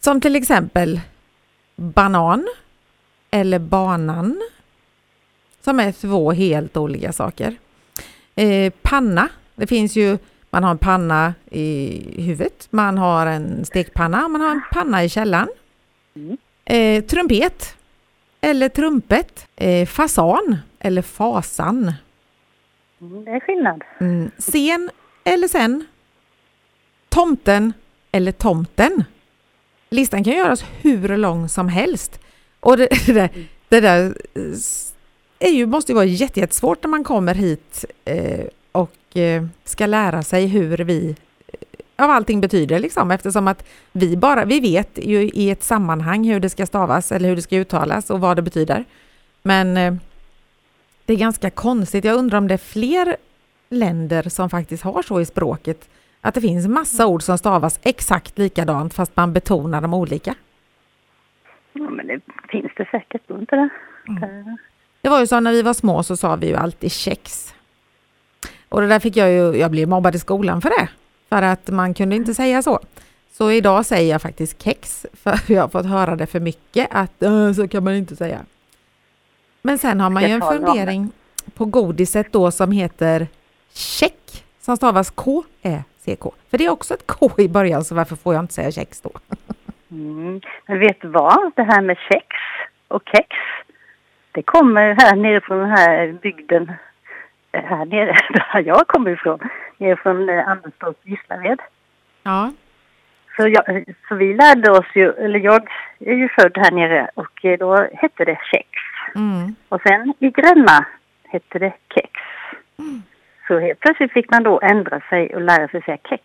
Som 0.00 0.20
till 0.20 0.36
exempel 0.36 1.00
banan 1.76 2.48
eller 3.30 3.58
banan 3.58 4.42
som 5.60 5.80
är 5.80 5.92
två 5.92 6.32
helt 6.32 6.76
olika 6.76 7.12
saker. 7.12 7.56
Eh, 8.34 8.72
panna, 8.82 9.28
det 9.54 9.66
finns 9.66 9.96
ju, 9.96 10.18
man 10.50 10.64
har 10.64 10.70
en 10.70 10.78
panna 10.78 11.34
i 11.50 12.22
huvudet, 12.22 12.68
man 12.70 12.98
har 12.98 13.26
en 13.26 13.64
stekpanna, 13.64 14.28
man 14.28 14.40
har 14.40 14.50
en 14.50 14.62
panna 14.72 15.04
i 15.04 15.08
källaren. 15.08 15.48
Mm. 16.16 16.36
Eh, 16.64 17.04
trumpet 17.04 17.77
eller 18.40 18.68
trumpet. 18.68 19.46
Eh, 19.56 19.86
fasan 19.86 20.56
eller 20.78 21.02
fasan. 21.02 21.92
Mm, 23.00 23.24
det 23.24 23.30
är 23.30 23.40
skillnad. 23.40 23.84
Mm. 24.00 24.30
Sen 24.38 24.90
eller 25.24 25.48
sen. 25.48 25.86
Tomten 27.08 27.72
eller 28.12 28.32
tomten. 28.32 29.04
Listan 29.90 30.24
kan 30.24 30.32
göras 30.32 30.64
hur 30.80 31.16
lång 31.16 31.48
som 31.48 31.68
helst. 31.68 32.20
Och 32.60 32.76
det, 32.76 32.88
det 33.06 33.12
där, 33.12 33.30
det 33.68 33.80
där 33.80 34.14
är 35.38 35.50
ju, 35.50 35.66
måste 35.66 35.92
ju 35.92 35.96
vara 35.96 36.04
jättesvårt 36.04 36.82
när 36.82 36.90
man 36.90 37.04
kommer 37.04 37.34
hit 37.34 37.84
eh, 38.04 38.46
och 38.72 39.16
eh, 39.16 39.46
ska 39.64 39.86
lära 39.86 40.22
sig 40.22 40.46
hur 40.46 40.78
vi 40.78 41.10
eh, 41.10 41.16
av 41.98 42.10
allting 42.10 42.40
betyder 42.40 42.78
liksom 42.78 43.10
eftersom 43.10 43.48
att 43.48 43.68
vi 43.92 44.16
bara, 44.16 44.44
vi 44.44 44.60
vet 44.60 44.98
ju 45.02 45.22
i 45.22 45.50
ett 45.50 45.62
sammanhang 45.62 46.24
hur 46.24 46.40
det 46.40 46.48
ska 46.48 46.66
stavas 46.66 47.12
eller 47.12 47.28
hur 47.28 47.36
det 47.36 47.42
ska 47.42 47.56
uttalas 47.56 48.10
och 48.10 48.20
vad 48.20 48.36
det 48.36 48.42
betyder. 48.42 48.84
Men 49.42 49.76
eh, 49.76 49.94
det 51.04 51.12
är 51.12 51.16
ganska 51.16 51.50
konstigt. 51.50 52.04
Jag 52.04 52.16
undrar 52.16 52.38
om 52.38 52.48
det 52.48 52.54
är 52.54 52.58
fler 52.58 53.16
länder 53.68 54.22
som 54.28 54.50
faktiskt 54.50 54.82
har 54.82 55.02
så 55.02 55.20
i 55.20 55.24
språket 55.24 55.88
att 56.20 56.34
det 56.34 56.40
finns 56.40 56.68
massa 56.68 57.06
ord 57.06 57.22
som 57.22 57.38
stavas 57.38 57.80
exakt 57.82 58.38
likadant 58.38 58.94
fast 58.94 59.16
man 59.16 59.32
betonar 59.32 59.80
dem 59.80 59.94
olika. 59.94 60.34
Ja, 61.72 61.90
men 61.90 62.06
det 62.06 62.20
finns 62.48 62.72
det 62.76 62.88
säkert, 62.90 63.30
inte 63.30 63.56
det? 63.56 63.68
Mm. 64.08 64.58
Det 65.00 65.08
var 65.08 65.20
ju 65.20 65.26
så 65.26 65.40
när 65.40 65.52
vi 65.52 65.62
var 65.62 65.74
små 65.74 66.02
så 66.02 66.16
sa 66.16 66.36
vi 66.36 66.46
ju 66.46 66.54
alltid 66.56 66.92
kex. 66.92 67.54
Och 68.68 68.80
det 68.80 68.86
där 68.86 68.98
fick 68.98 69.16
jag 69.16 69.30
ju, 69.30 69.58
jag 69.58 69.70
blev 69.70 69.88
mobbad 69.88 70.14
i 70.14 70.18
skolan 70.18 70.60
för 70.60 70.70
det. 70.70 70.88
För 71.28 71.42
att 71.42 71.68
man 71.68 71.94
kunde 71.94 72.16
inte 72.16 72.34
säga 72.34 72.62
så. 72.62 72.80
Så 73.30 73.50
idag 73.50 73.86
säger 73.86 74.12
jag 74.12 74.22
faktiskt 74.22 74.62
kex, 74.62 75.06
för 75.12 75.38
jag 75.52 75.62
har 75.62 75.68
fått 75.68 75.86
höra 75.86 76.16
det 76.16 76.26
för 76.26 76.40
mycket 76.40 76.88
att 76.90 77.22
så 77.56 77.68
kan 77.68 77.84
man 77.84 77.94
inte 77.94 78.16
säga. 78.16 78.38
Men 79.62 79.78
sen 79.78 80.00
har 80.00 80.10
man 80.10 80.22
ju 80.22 80.28
en 80.28 80.40
fundering 80.40 81.10
på 81.54 81.64
godiset 81.64 82.32
då 82.32 82.50
som 82.50 82.72
heter 82.72 83.26
check, 83.72 84.44
som 84.60 84.76
stavas 84.76 85.10
K-E-C-K. 85.10 86.32
För 86.50 86.58
det 86.58 86.64
är 86.64 86.70
också 86.70 86.94
ett 86.94 87.06
K 87.06 87.30
i 87.38 87.48
början, 87.48 87.84
så 87.84 87.94
varför 87.94 88.16
får 88.16 88.34
jag 88.34 88.42
inte 88.42 88.54
säga 88.54 88.70
kex 88.70 89.00
då? 89.00 89.10
Mm. 89.90 90.40
Men 90.66 90.78
vet 90.78 91.00
du 91.00 91.08
vad? 91.08 91.52
Det 91.56 91.62
här 91.62 91.82
med 91.82 91.96
kex 92.10 92.26
och 92.88 93.02
kex, 93.04 93.28
det 94.32 94.42
kommer 94.42 94.94
här 94.94 95.16
nere 95.16 95.40
från 95.40 95.58
den 95.58 95.70
här 95.70 96.12
bygden, 96.22 96.72
här 97.66 97.84
nere 97.84 98.16
där 98.52 98.62
jag 98.66 98.86
kommer 98.86 99.10
ifrån, 99.10 99.38
nere 99.78 99.96
från 99.96 100.28
eh, 100.28 100.48
Anderstorp, 100.48 100.96
Gislaved. 101.02 101.58
Ja. 102.22 102.50
Så, 103.36 103.48
jag, 103.48 103.84
så 104.08 104.14
vi 104.14 104.34
lärde 104.34 104.70
oss 104.70 104.86
ju, 104.94 105.12
eller 105.12 105.38
jag 105.38 105.68
är 105.98 106.14
ju 106.14 106.28
född 106.28 106.58
här 106.58 106.70
nere 106.70 107.10
och 107.14 107.44
eh, 107.44 107.58
då 107.58 107.88
hette 107.94 108.24
det 108.24 108.38
kex. 108.50 108.68
Mm. 109.14 109.54
Och 109.68 109.80
sen 109.82 110.14
i 110.18 110.30
Gränna 110.30 110.86
hette 111.28 111.58
det 111.58 111.72
kex. 111.94 112.10
Mm. 112.78 113.02
Så 113.48 113.58
helt 113.58 113.80
plötsligt 113.80 114.12
fick 114.12 114.30
man 114.30 114.42
då 114.42 114.60
ändra 114.62 115.00
sig 115.00 115.34
och 115.34 115.40
lära 115.40 115.68
sig 115.68 115.82
säga 115.82 115.98
kex. 116.08 116.24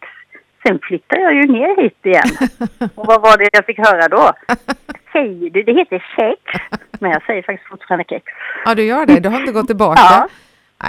Sen 0.67 0.79
flyttade 0.83 1.21
jag 1.21 1.33
ju 1.33 1.47
ner 1.47 1.81
hit 1.81 2.05
igen. 2.05 2.49
Och 2.95 3.05
vad 3.05 3.21
var 3.21 3.37
det 3.37 3.49
jag 3.53 3.65
fick 3.65 3.79
höra 3.79 4.07
då? 4.07 4.31
Säger 5.11 5.49
du, 5.49 5.63
det 5.63 5.73
heter 5.73 6.05
kex. 6.15 6.41
Men 6.99 7.11
jag 7.11 7.23
säger 7.25 7.41
faktiskt 7.41 7.69
fortfarande 7.69 8.05
kex. 8.09 8.25
Ja, 8.65 8.75
du 8.75 8.83
gör 8.83 9.05
det. 9.05 9.19
Du 9.19 9.29
har 9.29 9.39
inte 9.39 9.51
gått 9.51 9.67
tillbaka? 9.67 10.01
Ja. 10.01 10.27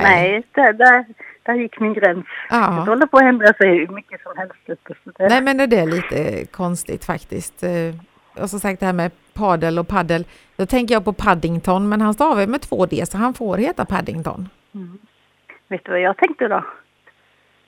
Nej, 0.03 0.43
där, 0.53 0.73
där, 0.73 1.05
där 1.43 1.55
gick 1.55 1.81
min 1.81 1.95
gräns. 1.95 2.27
Ja. 2.51 2.57
Det 2.57 2.91
håller 2.91 3.07
på 3.07 3.17
att 3.17 3.23
ändra 3.23 3.53
sig 3.53 3.79
hur 3.79 3.89
mycket 3.89 4.23
som 4.23 4.33
helst. 4.37 4.55
Nej, 5.19 5.43
men 5.43 5.71
det 5.71 5.77
är 5.77 5.87
lite 5.87 6.47
konstigt 6.47 7.05
faktiskt. 7.05 7.63
Eh, 7.63 7.95
och 8.43 8.51
som 8.51 8.61
sagt 8.61 8.81
det 8.81 8.87
här 8.87 8.93
med 8.93 9.11
padel 9.35 9.79
och 9.79 9.89
paddel. 9.89 10.25
Då 10.57 10.67
tänker 10.67 10.95
jag 10.95 11.05
på 11.05 11.13
Paddington, 11.13 11.89
men 11.89 12.01
han 12.01 12.15
stavar 12.15 12.47
med 12.47 12.61
två 12.61 12.87
D 12.87 13.07
så 13.07 13.19
han 13.19 13.35
får 13.35 13.57
heta 13.57 13.85
Paddington. 13.85 14.49
Mm. 14.75 14.99
Vet 15.69 15.85
du 15.85 15.91
vad 15.91 16.01
jag 16.01 16.17
tänkte 16.17 16.49
då? 16.49 16.65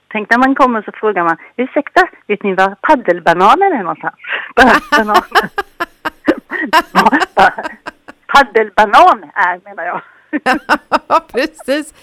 Tänk 0.08 0.30
när 0.30 0.38
man 0.38 0.54
kommer 0.54 0.82
så 0.82 0.92
frågar 0.92 1.24
man, 1.24 1.36
ursäkta, 1.56 2.08
vet 2.26 2.42
ni 2.42 2.54
var 2.54 2.76
paddelbananen 2.82 3.72
är 3.72 3.82
någonstans? 3.82 4.14
Bananen. 4.90 5.22
Paddelbanan 8.26 9.30
är 9.34 9.60
menar 9.64 9.84
jag. 9.84 10.00
Ja, 11.08 11.20
precis. 11.32 11.94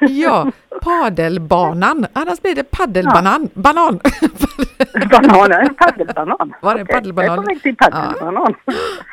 Ja, 0.00 0.52
padelbanan. 0.82 2.06
Annars 2.12 2.42
blir 2.42 2.54
det 2.54 2.70
paddelbanan. 2.70 3.48
Ja. 3.54 3.60
Banan. 3.62 4.00
Bananen, 5.10 5.74
paddelbanan. 5.74 6.54
Var 6.62 6.74
det 6.74 6.84
paddelbanan? 6.84 7.28
Jag 7.28 7.38
är 7.38 7.42
på 7.42 7.48
väg 7.48 7.62
till 7.62 7.76
paddelbanan. 7.76 8.54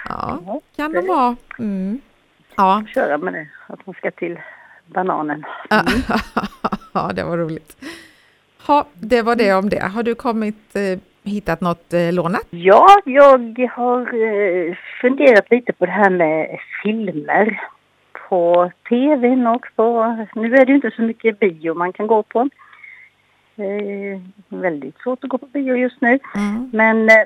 Ja, 0.10 0.40
ja 0.46 0.62
kan 0.76 0.92
det 0.92 1.02
vara. 1.02 1.36
Mm. 1.60 2.02
Ja. 2.56 2.84
Köra 2.94 3.18
med 3.18 3.34
det, 3.34 3.48
att 3.68 3.86
man 3.86 3.96
ska 3.96 4.12
till 4.12 4.40
bananen. 4.88 5.46
Mm. 5.70 6.02
ja, 6.94 7.12
det 7.14 7.24
var 7.24 7.38
roligt. 7.38 7.78
Ha, 8.68 8.86
det 8.94 9.22
var 9.22 9.36
det 9.36 9.54
om 9.54 9.70
det. 9.70 9.80
Har 9.80 10.04
du 10.04 10.16
kommit 10.16 10.76
eh, 10.76 11.00
hittat 11.24 11.62
något 11.62 11.94
eh, 11.94 12.14
lånat? 12.14 12.48
Ja, 12.50 12.88
jag 13.06 13.70
har 13.76 14.02
eh, 14.02 14.76
funderat 15.02 15.52
lite 15.52 15.74
på 15.74 15.86
det 15.86 15.92
här 15.92 16.10
med 16.10 16.60
filmer 16.84 17.62
på 18.34 18.72
tvn 18.90 19.48
och 19.48 19.66
på... 19.76 20.18
Nu 20.36 20.56
är 20.56 20.66
det 20.66 20.72
ju 20.72 20.76
inte 20.76 20.92
så 20.96 21.02
mycket 21.02 21.40
bio 21.40 21.74
man 21.74 21.94
kan 21.94 22.08
gå 22.08 22.24
på. 22.24 22.50
Eh, 23.56 24.22
väldigt 24.48 24.98
svårt 24.98 25.24
att 25.24 25.30
gå 25.30 25.38
på 25.38 25.46
bio 25.46 25.76
just 25.76 26.02
nu. 26.02 26.20
Mm. 26.36 26.70
Men 26.74 27.10
eh, 27.10 27.26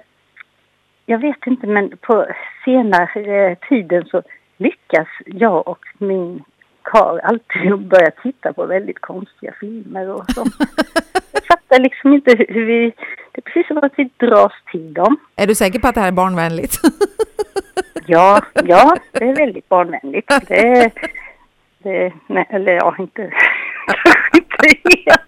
jag 1.05 1.17
vet 1.17 1.47
inte, 1.47 1.67
men 1.67 1.97
på 2.01 2.25
senare 2.65 3.55
tiden 3.55 4.05
så 4.05 4.21
lyckas 4.57 5.07
jag 5.25 5.67
och 5.67 5.85
min 5.97 6.43
karl 6.81 7.19
alltid 7.23 7.87
börja 7.87 8.11
titta 8.11 8.53
på 8.53 8.65
väldigt 8.65 8.99
konstiga 8.99 9.53
filmer 9.59 10.09
och 10.09 10.31
så. 10.31 10.41
jag 11.31 11.43
fattar 11.45 11.79
liksom 11.79 12.13
inte 12.13 12.45
hur 12.49 12.65
vi... 12.65 12.93
Det 13.31 13.39
är 13.39 13.41
precis 13.41 13.67
som 13.67 13.77
att 13.77 13.93
vi 13.97 14.09
dras 14.17 14.53
till 14.71 14.93
dem. 14.93 15.17
Är 15.35 15.47
du 15.47 15.55
säker 15.55 15.79
på 15.79 15.87
att 15.87 15.95
det 15.95 16.01
här 16.01 16.07
är 16.07 16.11
barnvänligt? 16.11 16.79
ja, 18.07 18.41
ja, 18.63 18.97
det 19.11 19.25
är 19.25 19.35
väldigt 19.35 19.69
barnvänligt. 19.69 20.27
Det, 20.47 20.91
det, 21.79 22.13
nej, 22.27 22.45
eller 22.49 22.73
ja, 22.73 22.95
inte, 22.99 23.21
inte 24.33 24.77
helt. 24.89 25.21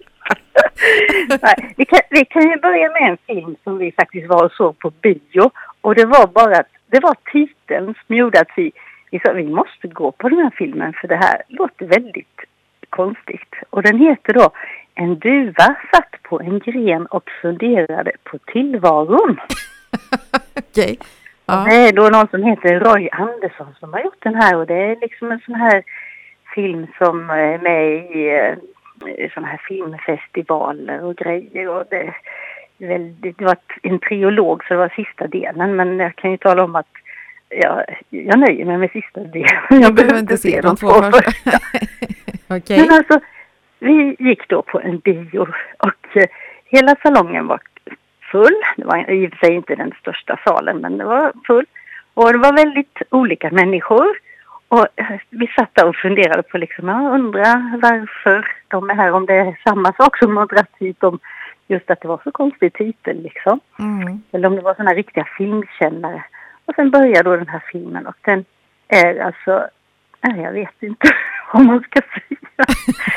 Nej, 1.42 1.74
vi, 1.78 1.86
kan, 1.86 2.00
vi 2.10 2.26
kan 2.26 2.42
ju 2.42 2.60
börja 2.60 2.90
med 2.90 3.10
en 3.12 3.18
film 3.28 3.56
som 3.64 3.78
vi 3.78 3.92
faktiskt 3.92 4.28
var 4.28 4.46
och 4.46 4.52
såg 4.52 4.80
på 4.80 4.90
bio. 4.90 5.52
Och 5.82 5.96
det 5.96 6.06
var 6.06 6.28
bara 6.28 6.58
att, 6.58 6.68
det 6.92 7.00
var 7.00 7.16
titeln 7.32 7.96
som 8.08 8.16
gjorde 8.16 8.40
att 8.40 8.52
vi 8.56 8.72
vi 9.12 9.20
sa 9.20 9.34
vi 9.34 9.44
måste 9.44 9.88
gå 9.88 10.12
på 10.12 10.30
den 10.30 10.40
här 10.40 10.54
filmen 10.58 10.94
för 11.02 11.08
det 11.08 11.16
här 11.16 11.42
låter 11.48 11.86
väldigt 11.86 12.40
konstigt. 12.90 13.56
Och 13.70 13.84
den 13.84 14.00
heter 14.00 14.34
då 14.34 14.52
En 14.96 15.20
duva 15.20 15.76
satt 15.92 16.24
på 16.24 16.42
en 16.42 16.60
gren 16.60 17.06
och 17.06 17.30
funderade 17.42 18.12
på 18.24 18.38
tillvaron. 18.38 19.40
Okej. 20.56 20.84
Okay. 20.84 20.98
Ja. 21.50 21.66
Det 21.70 21.76
är 21.76 21.94
då 21.94 22.10
någon 22.10 22.28
som 22.28 22.44
heter 22.44 22.80
Roy 22.80 23.10
Andersson 23.12 23.76
som 23.80 23.94
har 23.94 24.00
gjort 24.00 24.24
den 24.24 24.36
här 24.36 24.56
och 24.58 24.68
det 24.68 24.74
är 24.74 24.96
liksom 25.02 25.32
en 25.32 25.40
sån 25.46 25.56
här 25.56 25.84
film 26.56 26.88
som 26.98 27.30
är 27.30 27.58
med 27.58 27.86
i 27.96 28.30
eh, 29.18 29.32
såna 29.34 29.48
här 29.48 29.62
filmfestivaler 29.68 31.04
och 31.04 31.16
grejer 31.16 31.70
och 31.70 31.84
det, 31.90 32.14
väldigt, 32.78 33.38
det 33.38 33.46
var 33.46 33.58
en 33.84 34.00
triolog 34.00 34.64
så 34.64 34.74
det 34.74 34.80
var 34.80 34.90
sista 34.90 35.28
delen 35.28 35.76
men 35.76 36.00
jag 36.00 36.16
kan 36.16 36.32
ju 36.32 36.38
tala 36.38 36.64
om 36.64 36.76
att 36.76 36.94
jag, 37.50 37.84
jag 38.10 38.40
nöjer 38.40 38.66
mig 38.66 38.78
med 38.78 38.92
sista 38.92 39.20
delen. 39.20 39.82
Jag 39.82 39.94
behöver 39.94 40.20
inte 40.20 40.38
se 40.38 40.62
de 40.62 40.76
två 40.76 40.88
första. 40.88 41.32
okay. 42.56 42.78
Men 42.78 42.92
alltså, 42.92 43.20
vi 43.80 44.16
gick 44.20 44.50
då 44.50 44.62
på 44.62 44.82
en 44.82 45.00
bio 45.00 45.40
och 45.78 46.18
eh, 46.18 46.30
hela 46.66 46.96
salongen 47.04 47.48
var 47.48 47.62
full. 48.32 48.56
Det 48.78 48.86
var 48.86 49.12
i 49.12 49.28
och 49.28 49.32
för 49.32 49.38
sig 49.38 49.56
inte 49.56 49.76
den 49.76 49.94
största 50.00 50.40
salen, 50.46 50.78
men 50.78 50.98
det 50.98 51.06
var 51.06 51.32
full. 51.48 51.66
Och 52.14 52.32
det 52.32 52.38
var 52.38 52.54
väldigt 52.54 53.02
olika 53.10 53.50
människor. 53.52 54.08
Och 54.68 54.88
eh, 54.96 55.20
vi 55.30 55.48
satt 55.48 55.76
där 55.76 55.88
och 55.88 55.96
funderade 55.96 56.44
på 56.44 56.58
liksom, 56.58 56.88
jag 56.88 57.14
undrar 57.14 57.80
varför 57.82 58.48
de 58.68 58.90
är 58.90 58.96
här, 58.96 59.12
om 59.12 59.26
det 59.26 59.34
är 59.34 59.60
samma 59.64 59.94
sak 59.94 60.18
som 60.18 60.38
har 60.38 60.46
dragit 60.46 60.76
hit 60.80 61.04
om 61.04 61.20
just 61.68 61.92
att 61.92 62.02
det 62.02 62.08
var 62.08 62.22
så 62.24 62.32
konstig 62.32 62.74
titel 62.74 63.22
liksom. 63.22 63.60
Mm. 63.80 64.22
Eller 64.32 64.48
om 64.48 64.56
det 64.56 64.62
var 64.62 64.74
sådana 64.74 64.94
riktiga 64.94 65.28
filmkännare. 65.38 66.24
Och 66.66 66.76
sen 66.76 66.92
börjar 66.92 67.24
då 67.24 67.36
den 67.36 67.48
här 67.48 67.64
filmen 67.72 68.08
och 68.08 68.16
den 68.22 68.46
är 68.88 69.20
alltså, 69.20 69.68
nej 70.22 70.42
jag 70.42 70.52
vet 70.52 70.84
inte 70.84 71.08
vad 71.54 71.66
man 71.66 71.80
ska 71.80 72.02
säga. 72.02 72.66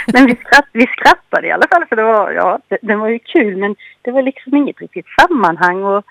Men 0.12 0.26
vi, 0.26 0.36
skratt, 0.36 0.68
vi 0.72 0.86
skrattade 0.86 1.46
i 1.46 1.50
alla 1.50 1.68
fall 1.70 1.86
för 1.88 1.96
det 1.96 2.02
var, 2.02 2.30
ja, 2.30 2.58
det, 2.68 2.78
den 2.82 3.00
var 3.00 3.08
ju 3.08 3.18
kul 3.18 3.56
men 3.56 3.76
det 4.02 4.10
var 4.10 4.22
liksom 4.22 4.56
inget 4.56 4.80
riktigt 4.80 5.06
sammanhang 5.20 5.82
och 5.82 6.04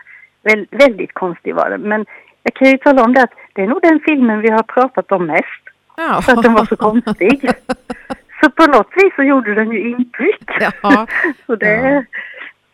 väl, 0.43 0.67
väldigt 0.71 1.13
konstig 1.13 1.55
var 1.55 1.69
den. 1.69 1.81
Men 1.81 2.05
jag 2.43 2.53
kan 2.53 2.67
ju 2.67 2.77
tala 2.77 3.03
om 3.03 3.13
det 3.13 3.23
att 3.23 3.33
det 3.53 3.61
är 3.61 3.67
nog 3.67 3.81
den 3.81 3.99
filmen 4.05 4.41
vi 4.41 4.49
har 4.49 4.63
pratat 4.63 5.11
om 5.11 5.25
mest. 5.25 5.63
Ja. 5.97 6.21
För 6.21 6.31
att 6.31 6.43
den 6.43 6.53
var 6.53 6.65
så 6.65 6.75
konstig. 6.75 7.49
Så 8.41 8.49
på 8.49 8.65
något 8.65 8.91
vis 8.95 9.15
så 9.15 9.23
gjorde 9.23 9.55
den 9.55 9.71
ju 9.71 9.89
intryck. 9.89 10.49
Ja. 10.81 11.07
så 11.45 11.55
det, 11.55 11.75
ja. 11.75 12.03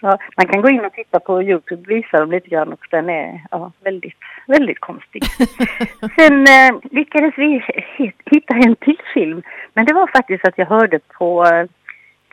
Ja, 0.01 0.17
man 0.37 0.47
kan 0.47 0.61
gå 0.61 0.69
in 0.69 0.85
och 0.85 0.93
titta 0.93 1.19
på 1.19 1.43
Youtube, 1.43 1.95
visa 1.95 2.19
dem 2.19 2.31
lite 2.31 2.49
grann 2.49 2.73
och 2.73 2.87
den 2.91 3.09
är 3.09 3.41
ja, 3.51 3.71
väldigt, 3.83 4.17
väldigt 4.47 4.79
konstig. 4.79 5.23
Sen 6.15 6.47
eh, 6.47 6.79
lyckades 6.91 7.33
vi 7.37 7.65
hitta 8.25 8.53
en 8.53 8.75
till 8.75 9.01
film. 9.13 9.41
Men 9.73 9.85
det 9.85 9.93
var 9.93 10.07
faktiskt 10.07 10.47
att 10.47 10.57
jag 10.57 10.65
hörde 10.65 10.99
på 10.99 11.45
eh, 11.45 11.65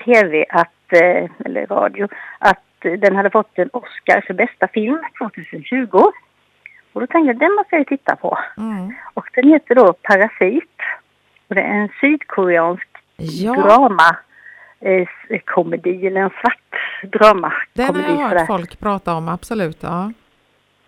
tv 0.05 0.45
att, 0.49 0.93
eh, 0.93 1.31
eller 1.45 1.67
radio, 1.67 2.09
att 2.39 2.61
den 2.81 3.17
hade 3.17 3.31
fått 3.31 3.59
en 3.59 3.71
Oscar 3.73 4.21
för 4.27 4.35
bästa 4.35 4.69
film 4.69 4.99
2020. 5.19 6.13
Och 6.93 7.01
då 7.01 7.07
tänkte 7.07 7.27
jag 7.27 7.39
den 7.39 7.55
måste 7.55 7.77
jag 7.77 7.87
titta 7.87 8.17
på. 8.17 8.39
Mm. 8.57 8.95
Och 9.15 9.29
den 9.35 9.49
heter 9.49 9.75
då 9.75 9.93
Parasit. 9.93 10.81
Och 11.49 11.55
det 11.55 11.61
är 11.61 11.75
en 11.75 11.89
sydkoreansk 12.01 12.89
ja. 13.17 13.53
drama 13.55 14.17
eh, 14.81 15.41
komedi 15.45 16.07
eller 16.07 16.21
en 16.21 16.31
svart 16.31 16.59
dramakomedi. 17.03 17.63
Den 17.73 18.17
har 18.17 18.23
jag 18.23 18.29
hört 18.29 18.47
folk 18.47 18.81
prata 18.81 19.15
om, 19.15 19.29
absolut. 19.29 19.79
Ja. 19.83 20.13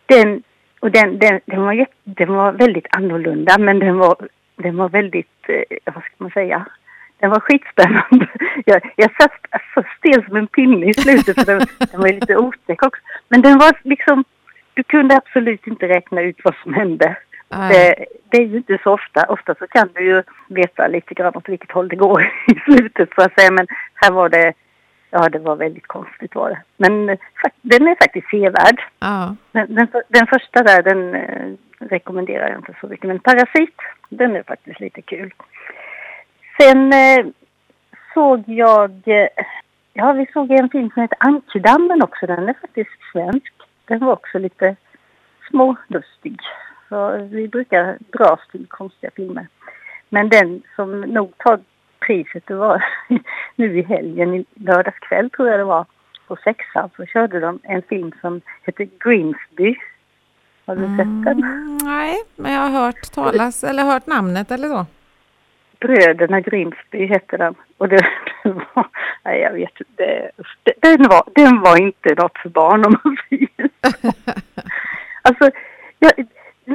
Den, 0.07 0.43
och 0.81 0.91
den, 0.91 1.19
den, 1.19 1.41
den, 1.47 1.63
var, 1.63 1.87
den 2.05 2.33
var 2.33 2.53
väldigt 2.53 2.87
annorlunda 2.91 3.59
men 3.59 3.79
den 3.79 3.99
var, 3.99 4.29
den 4.57 4.77
var 4.77 4.89
väldigt, 4.89 5.49
eh, 5.49 5.93
vad 5.95 6.05
ska 6.05 6.15
man 6.19 6.31
säga, 6.31 6.67
den 7.21 7.31
var 7.31 7.41
skitspännande. 7.41 8.29
Jag, 8.65 8.93
jag 8.97 9.11
satt 9.17 9.33
så 9.75 9.83
stel 9.99 10.25
som 10.25 10.37
en 10.37 10.47
pinne 10.47 10.87
i 10.87 10.95
slutet 10.95 11.37
för 11.37 11.45
den, 11.45 11.67
den 11.79 12.01
var 12.01 12.09
lite 12.09 12.37
otäck 12.37 12.83
också. 12.83 13.03
Men 13.29 13.43
den 13.43 13.59
var 13.59 13.73
liksom, 13.83 14.25
du 14.75 14.83
kunde 14.83 15.17
absolut 15.17 15.67
inte 15.67 15.89
räkna 15.89 16.23
ut 16.23 16.37
vad 16.45 16.55
som 16.63 16.75
hände. 16.75 17.17
Det, 17.49 18.07
det, 18.31 18.37
är 18.37 18.47
ju 18.47 18.57
inte 18.57 18.79
så 18.83 18.93
ofta. 18.93 19.25
Ofta 19.29 19.55
så 19.55 19.67
kan 19.67 19.89
du 19.95 20.05
ju 20.05 20.23
veta 20.49 20.87
lite 20.87 21.15
grann 21.15 21.37
åt 21.37 21.49
vilket 21.49 21.71
håll 21.71 21.89
det 21.89 21.97
går 21.97 22.23
i 22.47 22.55
slutet 22.65 23.09
så 23.15 23.23
att 23.23 23.35
säga. 23.35 23.51
Men 23.51 23.67
här 23.95 24.13
var 24.13 24.29
det, 24.29 24.53
ja 25.11 25.29
det 25.29 25.39
var 25.39 25.57
väldigt 25.57 25.87
konstigt 25.87 26.35
var 26.35 26.51
det. 26.51 26.63
Men 26.77 27.07
den 27.63 27.89
är 27.89 27.95
faktiskt 27.95 28.31
sevärd. 28.31 28.83
Ja. 28.99 29.37
Den, 29.53 29.75
den, 29.75 29.89
den, 30.09 30.27
första 30.27 30.63
där 30.63 30.83
den 30.83 31.15
eh, 31.15 31.53
rekommenderar 31.79 32.49
jag 32.49 32.59
inte 32.59 32.77
så 32.81 32.87
mycket. 32.87 33.07
Men 33.07 33.21
Parasit, 33.21 33.81
den 34.09 34.37
är 34.37 34.43
faktiskt 34.43 34.81
lite 34.81 35.03
kul. 35.03 35.35
Sen 36.61 36.93
eh, 36.93 37.27
såg 38.15 38.43
jag, 38.47 38.91
eh, 39.07 39.29
ja 39.93 40.13
vi 40.13 40.27
såg 40.33 40.51
en 40.51 40.71
film 40.71 40.91
som 40.91 41.03
heter 41.03 41.19
Ankedammen 41.21 42.03
också. 42.03 42.27
Den 42.27 42.49
är 42.49 42.55
faktiskt 42.61 42.91
svensk. 43.13 43.53
Den 43.85 43.99
var 43.99 44.13
också 44.13 44.39
lite 44.39 44.77
smålustig. 45.51 46.41
Så 46.89 47.29
vi 47.31 47.49
brukar 47.49 47.99
dras 48.13 48.41
till 48.51 48.67
konstiga 48.69 49.11
filmer. 49.17 49.47
Men 50.09 50.29
den 50.29 50.63
som 50.77 51.01
nog 51.01 51.39
tar 51.39 51.61
priset, 52.01 52.47
det 52.47 52.55
var 52.55 52.85
nu 53.57 53.79
i 53.79 53.83
helgen, 53.83 54.35
i 54.35 54.45
lördagskväll 54.55 55.31
tror 55.31 55.49
jag 55.49 55.61
det 55.61 55.65
var, 55.65 55.87
på 56.29 56.37
sexan 56.37 56.91
så 56.97 57.07
körde 57.07 57.41
de 57.41 57.59
en 57.63 57.83
film 57.83 58.13
som 58.21 58.41
heter 58.63 58.89
Grimsby. 58.99 59.77
Har 60.67 60.77
du 60.77 60.85
mm, 60.85 60.97
sett 60.97 61.25
den? 61.25 61.79
Nej, 61.85 62.17
men 62.37 62.53
jag 62.53 62.61
har 62.61 62.85
hört 62.85 63.13
talas 63.15 63.65
eller 63.65 63.83
hört 63.83 64.07
namnet 64.07 64.51
eller 64.51 64.69
så. 64.69 64.87
Bröderna 65.81 66.41
Grimsby 66.41 67.07
hette 67.07 67.37
den. 67.37 67.55
Och 67.79 67.89
det, 67.89 68.07
Nej, 69.25 69.41
jag 69.41 69.53
vet 69.53 69.81
inte. 69.81 70.31
Den 70.81 71.09
var, 71.09 71.23
den 71.35 71.61
var 71.61 71.83
inte 71.83 72.15
något 72.15 72.39
för 72.39 72.49
barn 72.49 72.85
om 72.85 72.97
man 73.05 73.17
säger 73.29 73.49
så. 73.83 74.13
Alltså, 75.23 75.51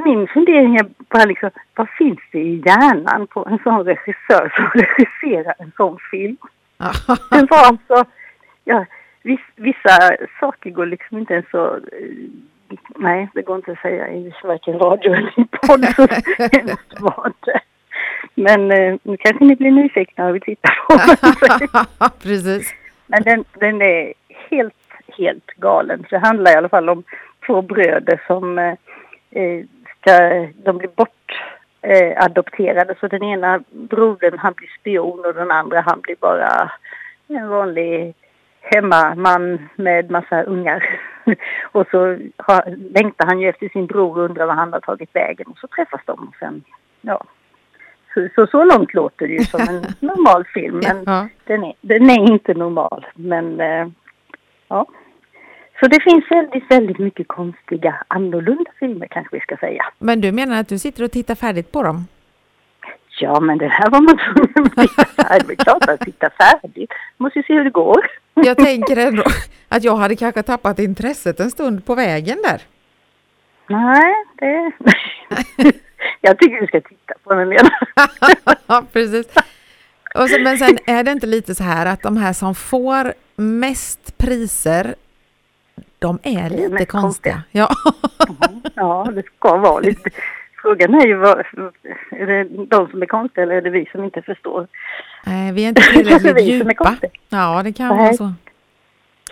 min 0.04 0.28
fundering 0.28 0.76
är 0.76 0.86
bara 1.08 1.24
liksom, 1.24 1.50
vad 1.74 1.88
finns 1.88 2.20
det 2.32 2.38
i 2.38 2.62
hjärnan 2.66 3.26
på 3.26 3.46
en 3.50 3.58
sån 3.58 3.84
regissör 3.84 4.52
som 4.56 4.64
regisserar 4.80 5.54
en 5.58 5.72
sån 5.76 5.98
film? 6.10 6.36
Den 7.30 7.46
var 7.50 7.66
alltså, 7.66 8.04
ja, 8.64 8.84
viss, 9.22 9.40
vissa 9.56 10.16
saker 10.40 10.70
går 10.70 10.86
liksom 10.86 11.18
inte 11.18 11.34
ens 11.34 11.50
så 11.50 11.80
nej, 12.96 13.28
det 13.34 13.42
går 13.42 13.56
inte 13.56 13.72
att 13.72 13.80
säga 13.80 14.08
i 14.08 14.32
varken 14.44 14.78
radio 14.78 15.14
eller 15.14 15.40
i 15.40 15.44
podd. 15.44 15.86
Så 15.96 16.06
hemskt 16.52 17.00
var 17.00 17.32
det. 17.40 17.60
Men 18.34 18.72
eh, 18.72 18.94
nu 19.02 19.16
kanske 19.16 19.44
ni 19.44 19.56
blir 19.56 19.70
nyfikna 19.70 20.26
och 20.26 20.34
vill 20.34 20.42
titta 20.42 20.68
på 20.88 20.96
den. 20.96 22.10
Precis. 22.22 22.74
Men 23.06 23.22
den, 23.22 23.44
den 23.60 23.82
är 23.82 24.12
helt, 24.50 24.74
helt 25.18 25.46
galen. 25.46 26.06
Det 26.10 26.18
handlar 26.18 26.52
i 26.52 26.56
alla 26.56 26.68
fall 26.68 26.88
om 26.88 27.04
två 27.46 27.62
bröder 27.62 28.22
som 28.26 28.58
eh, 28.58 28.74
eh 29.30 29.64
de 30.64 30.78
blir 30.78 30.88
bort 30.96 31.32
eh, 31.82 32.24
adopterade. 32.24 32.94
Så 33.00 33.08
den 33.08 33.22
ena 33.22 33.60
brodern 33.70 34.38
han 34.38 34.52
blir 34.52 34.70
spion 34.80 35.24
och 35.24 35.34
den 35.34 35.50
andra 35.50 35.80
han 35.80 36.00
blir 36.00 36.16
bara 36.20 36.70
en 37.28 37.48
vanlig 37.48 38.14
hemmaman 38.60 39.68
med 39.76 40.10
massa 40.10 40.42
ungar. 40.42 41.00
och 41.72 41.86
så 41.90 42.18
har, 42.36 42.76
längtar 42.94 43.26
han 43.26 43.40
ju 43.40 43.48
efter 43.48 43.68
sin 43.68 43.86
bror 43.86 44.18
och 44.18 44.24
undrar 44.24 44.46
var 44.46 44.54
han 44.54 44.72
har 44.72 44.80
tagit 44.80 45.14
vägen 45.14 45.46
och 45.46 45.58
så 45.58 45.66
träffas 45.66 46.00
de 46.06 46.28
och 46.28 46.36
sen, 46.38 46.64
ja. 47.00 47.24
Så, 48.14 48.28
så, 48.34 48.46
så 48.46 48.64
långt 48.64 48.94
låter 48.94 49.28
det 49.28 49.32
ju 49.32 49.44
som 49.44 49.60
en 49.60 49.84
normal 50.00 50.44
film 50.44 50.80
men 50.82 51.02
ja. 51.06 51.28
den, 51.44 51.64
är, 51.64 51.72
den 51.80 52.10
är 52.10 52.32
inte 52.32 52.54
normal. 52.54 53.06
Men 53.14 53.60
eh, 53.60 53.88
ja. 54.68 54.86
Så 55.82 55.88
det 55.88 56.00
finns 56.00 56.24
väldigt, 56.30 56.70
väldigt 56.70 56.98
mycket 56.98 57.28
konstiga 57.28 58.04
annorlunda 58.08 58.70
filmer 58.78 59.06
kanske 59.10 59.36
vi 59.36 59.40
ska 59.40 59.56
säga. 59.56 59.84
Men 59.98 60.20
du 60.20 60.32
menar 60.32 60.60
att 60.60 60.68
du 60.68 60.78
sitter 60.78 61.04
och 61.04 61.10
tittar 61.10 61.34
färdigt 61.34 61.72
på 61.72 61.82
dem? 61.82 62.06
Ja, 63.20 63.40
men 63.40 63.58
det 63.58 63.68
här 63.68 63.90
var 63.90 64.00
man 64.00 64.18
tvungen 64.18 64.70
att 64.70 64.88
titta 64.88 65.04
färdigt. 65.04 65.46
Det 65.48 65.52
är 65.52 65.64
klart 65.64 65.88
att 65.88 66.00
titta 66.00 66.30
färdigt. 66.30 66.90
Måste 67.16 67.38
ju 67.38 67.42
se 67.42 67.52
hur 67.52 67.64
det 67.64 67.70
går. 67.70 68.06
Jag 68.34 68.56
tänker 68.56 68.96
ändå 68.96 69.22
att 69.68 69.84
jag 69.84 69.96
hade 69.96 70.16
kanske 70.16 70.42
tappat 70.42 70.78
intresset 70.78 71.40
en 71.40 71.50
stund 71.50 71.86
på 71.86 71.94
vägen 71.94 72.38
där. 72.42 72.62
Nej, 73.66 74.14
det... 74.38 74.72
jag 76.20 76.38
tycker 76.38 76.60
du 76.60 76.66
ska 76.66 76.80
titta 76.80 77.14
på 77.24 77.34
den 77.34 77.52
igen. 77.52 77.70
ja, 78.66 78.84
precis. 78.92 79.26
Så, 80.14 80.40
men 80.40 80.58
sen 80.58 80.78
är 80.86 81.04
det 81.04 81.12
inte 81.12 81.26
lite 81.26 81.54
så 81.54 81.64
här 81.64 81.86
att 81.86 82.02
de 82.02 82.16
här 82.16 82.32
som 82.32 82.54
får 82.54 83.12
mest 83.36 84.18
priser, 84.18 84.94
de 86.02 86.18
är 86.22 86.50
lite 86.50 86.82
är 86.82 86.84
konstiga. 86.84 87.42
Ja. 87.50 87.68
ja, 88.74 89.08
det 89.14 89.22
ska 89.22 89.56
vara 89.56 89.80
lite 89.80 90.10
Frågan 90.62 90.94
är 90.94 91.06
ju, 91.06 91.14
vad, 91.14 91.38
är 92.10 92.26
det 92.26 92.44
de 92.66 92.88
som 92.90 93.02
är 93.02 93.06
konstiga 93.06 93.42
eller 93.42 93.54
är 93.54 93.62
det 93.62 93.70
vi 93.70 93.88
som 93.92 94.04
inte 94.04 94.22
förstår? 94.22 94.66
Nej, 95.26 95.52
vi 95.52 95.64
är 95.64 95.68
inte 95.68 95.82
tillräckligt 95.82 96.40
djupa. 96.48 96.96
Ja, 97.28 97.62
det 97.64 97.72
kan 97.72 97.88
Nej. 97.88 97.98
vara 97.98 98.12
så. 98.12 98.32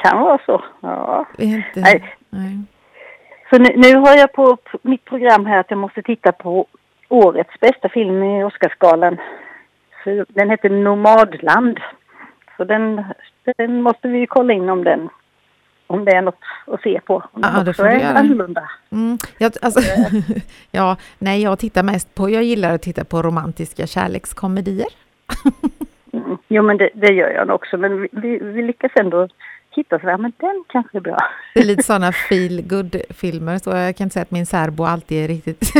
Kan 0.02 0.20
vara 0.20 0.38
så, 0.46 0.64
ja. 0.80 1.26
Vi 1.38 1.52
är 1.52 1.56
inte, 1.56 1.80
nej. 1.80 2.16
nej. 2.30 2.58
Så 3.50 3.58
nu, 3.58 3.68
nu, 3.76 3.96
har 3.96 4.16
jag 4.16 4.32
på 4.32 4.56
mitt 4.82 5.04
program 5.04 5.46
här 5.46 5.60
att 5.60 5.70
jag 5.70 5.78
måste 5.78 6.02
titta 6.02 6.32
på 6.32 6.66
årets 7.08 7.60
bästa 7.60 7.88
film 7.88 8.22
i 8.22 8.44
Oscarsgalan. 8.44 9.16
Den 10.28 10.50
heter 10.50 10.70
Nomadland. 10.70 11.80
Så 12.56 12.64
den, 12.64 13.04
den 13.56 13.82
måste 13.82 14.08
vi 14.08 14.26
kolla 14.26 14.52
in 14.52 14.68
om 14.68 14.84
den 14.84 15.08
om 15.90 16.04
det 16.04 16.10
är 16.10 16.22
något 16.22 16.38
att 16.66 16.82
se 16.82 17.00
på. 17.00 17.14
Om 17.32 17.42
ja, 17.42 17.62
det 17.62 17.74
får 17.74 17.86
är 17.86 18.00
göra. 18.00 18.18
annorlunda. 18.18 18.70
Mm, 18.90 19.18
jag, 19.38 19.52
alltså, 19.62 19.80
ja, 20.70 20.96
nej, 21.18 21.42
jag 21.42 21.58
tittar 21.58 21.82
mest 21.82 22.14
på, 22.14 22.30
jag 22.30 22.42
gillar 22.42 22.74
att 22.74 22.82
titta 22.82 23.04
på 23.04 23.22
romantiska 23.22 23.86
kärlekskomedier. 23.86 24.86
mm, 26.12 26.38
jo, 26.48 26.62
men 26.62 26.76
det, 26.76 26.90
det, 26.94 27.12
gör 27.12 27.30
jag 27.30 27.50
också, 27.50 27.76
men 27.76 28.00
vi, 28.00 28.08
vi, 28.12 28.38
vi 28.38 28.62
lyckas 28.62 28.92
ändå 28.94 29.28
hitta 29.70 29.98
sådär, 29.98 30.18
men 30.18 30.32
den 30.36 30.64
kanske 30.68 30.98
är 30.98 31.00
bra. 31.00 31.18
Det 31.54 31.60
är 31.60 31.64
lite 31.64 31.82
sådana 31.82 32.12
feel 32.12 32.62
good 32.62 32.96
filmer 33.10 33.58
så 33.58 33.70
jag 33.70 33.96
kan 33.96 34.04
inte 34.04 34.14
säga 34.14 34.22
att 34.22 34.30
min 34.30 34.46
särbo 34.46 34.84
alltid 34.84 35.24
är 35.24 35.28
riktigt 35.28 35.72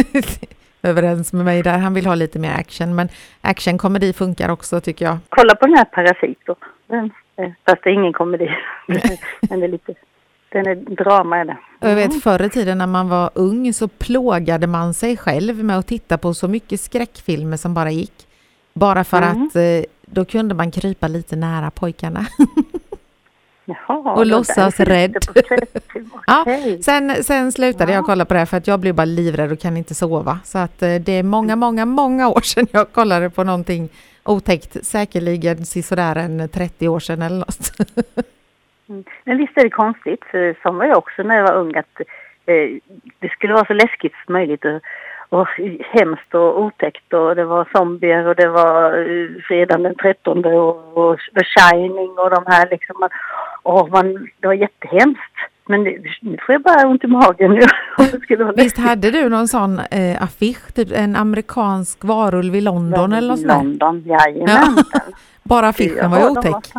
överens 0.83 1.33
med 1.33 1.45
mig 1.45 1.63
där. 1.63 1.79
Han 1.79 1.95
vill 1.95 2.07
ha 2.07 2.15
lite 2.15 2.39
mer 2.39 2.55
action, 2.59 2.95
men 2.95 3.09
actionkomedi 3.41 4.13
funkar 4.13 4.49
också 4.49 4.81
tycker 4.81 5.05
jag. 5.05 5.19
Kolla 5.29 5.55
på 5.55 5.67
den 5.67 5.77
här 5.77 5.85
Parasit 5.85 6.39
då. 6.47 6.57
Den 6.87 7.11
fast 7.67 7.85
det 7.85 7.91
är 7.91 7.95
ingen 7.95 8.13
komedi. 8.13 8.51
Men 9.51 9.61
det 9.61 9.67
är 9.67 9.69
lite, 9.69 9.95
den 10.49 10.67
är 10.67 10.75
drama 10.75 11.39
är 11.39 11.45
det. 11.45 11.57
Jag 11.81 11.95
vet 11.95 12.09
mm. 12.09 12.21
förr 12.21 12.43
i 12.43 12.51
tiden 12.51 12.79
när 12.79 12.87
man 12.87 13.09
var 13.09 13.31
ung 13.35 13.73
så 13.73 13.89
plågade 13.89 14.67
man 14.67 14.95
sig 14.95 15.17
själv 15.17 15.65
med 15.65 15.79
att 15.79 15.87
titta 15.87 16.19
på 16.19 16.35
så 16.35 16.49
mycket 16.49 16.81
skräckfilmer 16.81 17.57
som 17.57 17.75
bara 17.75 17.91
gick. 17.91 18.27
Bara 18.73 19.05
för 19.05 19.23
mm. 19.23 19.47
att 19.47 19.57
eh, 19.57 19.91
då 20.07 20.25
kunde 20.25 20.55
man 20.55 20.71
krypa 20.71 21.09
lite 21.09 21.37
nära 21.37 21.71
pojkarna. 21.71 22.27
Jaha, 23.65 24.15
och 24.15 24.27
låtsas 24.27 24.81
rädd. 24.81 25.17
ja, 26.27 26.45
sen, 26.83 27.25
sen 27.25 27.53
slutade 27.53 27.93
ja. 27.93 27.99
jag 27.99 28.07
kolla 28.07 28.25
på 28.25 28.35
det 28.35 28.47
för 28.47 28.57
att 28.57 28.67
jag 28.67 28.81
blev 28.81 28.95
bara 28.95 29.05
livrädd 29.05 29.53
och 29.53 29.61
kan 29.61 29.77
inte 29.77 29.95
sova. 29.95 30.39
Så 30.45 30.59
att 30.59 30.83
eh, 30.83 30.95
det 30.95 31.13
är 31.13 31.23
många, 31.23 31.57
många, 31.57 31.85
många 31.85 32.29
år 32.29 32.41
sedan 32.41 32.67
jag 32.71 32.93
kollade 32.93 33.31
på 33.31 33.45
någonting 33.45 33.89
otäckt, 34.25 34.85
säkerligen 34.85 35.65
sådär 35.65 36.17
en 36.17 36.49
30 36.49 36.89
år 36.89 37.01
sedan 37.01 37.23
eller 37.23 37.39
något. 37.39 37.73
mm. 38.89 39.05
Men 39.25 39.39
visst 39.39 39.59
är 39.59 39.63
det 39.63 39.71
konstigt, 39.71 40.25
för 40.31 40.57
som 40.63 40.77
var 40.77 40.85
jag 40.85 40.99
också 40.99 41.23
när 41.23 41.37
jag 41.37 41.45
var 41.45 41.55
ung, 41.55 41.77
att 41.77 42.01
eh, 42.47 42.69
det 43.19 43.29
skulle 43.29 43.55
vara 43.55 43.65
så 43.65 43.73
läskigt 43.73 44.13
som 44.25 44.33
möjligt 44.33 44.65
och, 44.65 44.81
och 45.29 45.49
hemskt 45.81 46.35
och 46.35 46.61
otäckt 46.63 47.13
och 47.13 47.37
det 47.37 47.45
var 47.45 47.69
zombier 47.73 48.27
och 48.27 48.37
det 48.37 48.49
var 48.49 48.99
eh, 48.99 49.43
fredagen 49.49 49.83
den 49.83 49.95
13 49.95 50.45
och, 50.45 50.99
och 50.99 51.19
The 51.19 51.45
Shining 51.45 52.19
och 52.19 52.31
de 52.31 52.45
här 52.47 52.69
liksom. 52.71 52.97
Man, 53.01 53.11
och 53.63 53.89
man, 53.91 54.29
det 54.41 54.47
var 54.47 54.55
jättehemskt. 54.55 55.37
Men 55.71 55.83
nu 56.21 56.39
får 56.47 56.53
jag 56.53 56.63
bara 56.63 56.89
ont 56.89 57.05
i 57.05 57.07
magen 57.07 57.51
nu. 57.51 57.61
Visst 58.57 58.79
hade 58.79 59.11
du 59.11 59.29
någon 59.29 59.49
sån 59.49 59.79
eh, 59.79 60.23
affisch, 60.23 60.75
typ 60.75 60.89
en 60.93 61.17
amerikansk 61.17 62.05
varulv 62.05 62.55
i 62.57 62.61
London 62.61 63.13
eller 63.13 63.29
något 63.29 63.41
sånt 63.41 63.81
London, 63.81 64.03
jajamän. 64.07 64.77
Ja. 64.93 65.01
Bara 65.43 65.69
affischen 65.69 66.11
var 66.11 66.19
ju 66.19 66.29
otäck. 66.29 66.73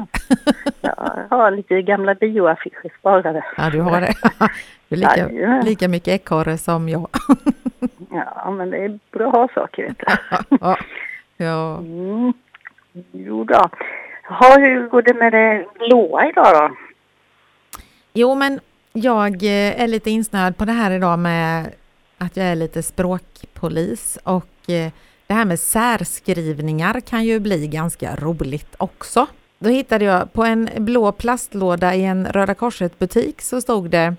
Ja, 0.81 1.15
jag 1.29 1.37
har 1.37 1.51
lite 1.51 1.81
gamla 1.81 2.15
bioaffischer 2.15 2.91
sparade. 2.99 3.43
Ja, 3.57 3.69
du 3.69 3.81
har 3.81 4.01
det. 4.01 4.13
Du 4.89 4.95
är 4.95 4.99
lika, 4.99 5.27
lika 5.65 5.87
mycket 5.87 6.07
ekorre 6.07 6.57
som 6.57 6.89
jag. 6.89 7.07
Ja, 8.11 8.51
men 8.51 8.69
det 8.69 8.77
är 8.77 8.99
bra 9.11 9.47
saker, 9.55 9.83
vet 9.83 9.97
du. 9.97 10.05
Ja. 11.37 11.77
Mm. 11.77 12.33
Jo 13.11 13.43
då. 13.43 13.69
Ha, 14.27 14.59
hur 14.59 14.87
går 14.87 15.01
det 15.01 15.13
med 15.13 15.33
det 15.33 15.65
blåa 15.79 16.29
idag 16.29 16.45
då? 16.53 16.75
Jo, 18.13 18.35
men 18.35 18.59
jag 18.93 19.43
eh, 19.43 19.81
är 19.81 19.87
lite 19.87 20.11
insnöad 20.11 20.57
på 20.57 20.65
det 20.65 20.71
här 20.71 20.91
idag 20.91 21.19
med 21.19 21.71
att 22.17 22.37
jag 22.37 22.45
är 22.45 22.55
lite 22.55 22.83
språkpolis 22.83 24.19
och 24.23 24.69
eh, 24.69 24.91
det 25.27 25.33
här 25.33 25.45
med 25.45 25.59
särskrivningar 25.59 26.99
kan 26.99 27.23
ju 27.23 27.39
bli 27.39 27.67
ganska 27.67 28.15
roligt 28.15 28.75
också. 28.77 29.27
Då 29.59 29.69
hittade 29.69 30.05
jag 30.05 30.33
på 30.33 30.43
en 30.43 30.69
blå 30.77 31.11
plastlåda 31.11 31.95
i 31.95 32.05
en 32.05 32.25
Röda 32.25 32.53
Korset 32.53 32.99
butik 32.99 33.41
så 33.41 33.61
stod 33.61 33.89
det 33.89 34.15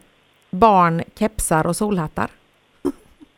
barn, 0.51 1.03
kepsar 1.19 1.67
och 1.67 1.77
solhattar. 1.77 2.31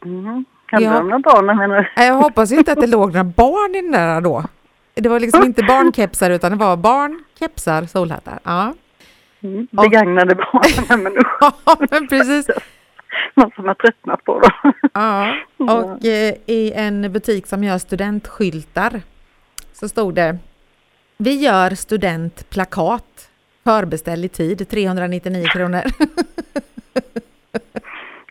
Mm. 0.04 0.44
Hade 0.66 0.84
ja. 0.84 1.02
några 1.02 1.18
barn 1.18 1.46
menar 1.46 1.92
Jag 1.96 2.14
hoppas 2.14 2.52
inte 2.52 2.72
att 2.72 2.80
det 2.80 2.86
låg 2.86 3.12
några 3.12 3.24
barn 3.24 3.74
i 3.74 3.82
den 3.82 3.90
där 3.90 4.20
då. 4.20 4.44
Det 4.94 5.08
var 5.08 5.20
liksom 5.20 5.44
inte 5.44 5.62
barnkepsar 5.62 6.30
utan 6.30 6.50
det 6.50 6.58
var 6.58 6.76
barn, 6.76 7.24
kepsar, 7.38 7.86
solhattar. 7.86 8.38
Ja. 8.44 8.74
Mm, 9.44 9.66
begagnade 9.70 10.34
barn 10.34 11.02
men 11.02 11.14
Ja, 11.40 11.76
men 11.90 12.08
precis. 12.08 12.46
Någon 13.34 13.50
som 13.56 13.64
har 13.64 13.74
tröttnat 13.74 14.24
på 14.24 14.40
dem. 14.40 14.72
Ja, 14.94 15.36
och 15.56 16.04
eh, 16.04 16.34
i 16.46 16.72
en 16.72 17.12
butik 17.12 17.46
som 17.46 17.64
gör 17.64 17.78
studentskyltar 17.78 19.00
så 19.72 19.88
stod 19.88 20.14
det 20.14 20.38
Vi 21.16 21.34
gör 21.42 21.70
studentplakat. 21.70 23.30
Förbeställ 23.64 24.24
i 24.24 24.28
tid, 24.28 24.68
399 24.68 25.46
kronor. 25.52 25.82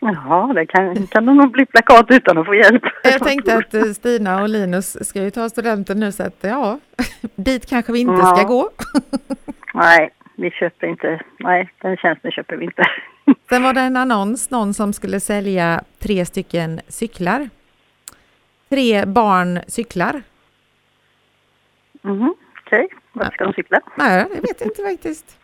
Jaha, 0.00 0.52
det 0.52 0.66
kan, 0.66 1.06
kan 1.06 1.24
nog 1.24 1.50
bli 1.50 1.66
plakat 1.66 2.06
utan 2.08 2.38
att 2.38 2.46
få 2.46 2.54
hjälp. 2.54 2.82
Jag 3.02 3.24
tänkte 3.24 3.56
att 3.56 3.74
eh, 3.74 3.82
Stina 3.82 4.42
och 4.42 4.48
Linus 4.48 5.08
ska 5.08 5.22
ju 5.22 5.30
ta 5.30 5.48
studenten 5.48 6.00
nu 6.00 6.12
så 6.12 6.22
att 6.22 6.38
ja, 6.40 6.78
dit 7.36 7.66
kanske 7.66 7.92
vi 7.92 7.98
inte 7.98 8.12
ja. 8.12 8.36
ska 8.36 8.46
gå. 8.46 8.70
Nej, 9.74 10.10
vi 10.36 10.50
köper 10.50 10.86
inte, 10.86 11.20
nej 11.38 11.70
den 11.82 11.96
tjänsten 11.96 12.30
köper 12.30 12.56
vi 12.56 12.64
inte. 12.64 12.84
Sen 13.48 13.62
var 13.62 13.74
det 13.74 13.80
en 13.80 13.96
annons, 13.96 14.50
någon 14.50 14.74
som 14.74 14.92
skulle 14.92 15.20
sälja 15.20 15.84
tre 15.98 16.24
stycken 16.24 16.80
cyklar. 16.88 17.48
Tre 18.68 19.04
barn 19.04 19.60
cyklar. 19.66 20.22
Mm, 22.04 22.34
Okej. 22.66 22.84
Okay. 22.84 22.98
Vart 23.12 23.34
ska 23.34 23.44
de 23.44 23.52
cykla? 23.52 23.80
Nej, 23.96 24.26
jag 24.34 24.42
vet 24.42 24.60
inte 24.60 24.82
faktiskt. 24.82 25.38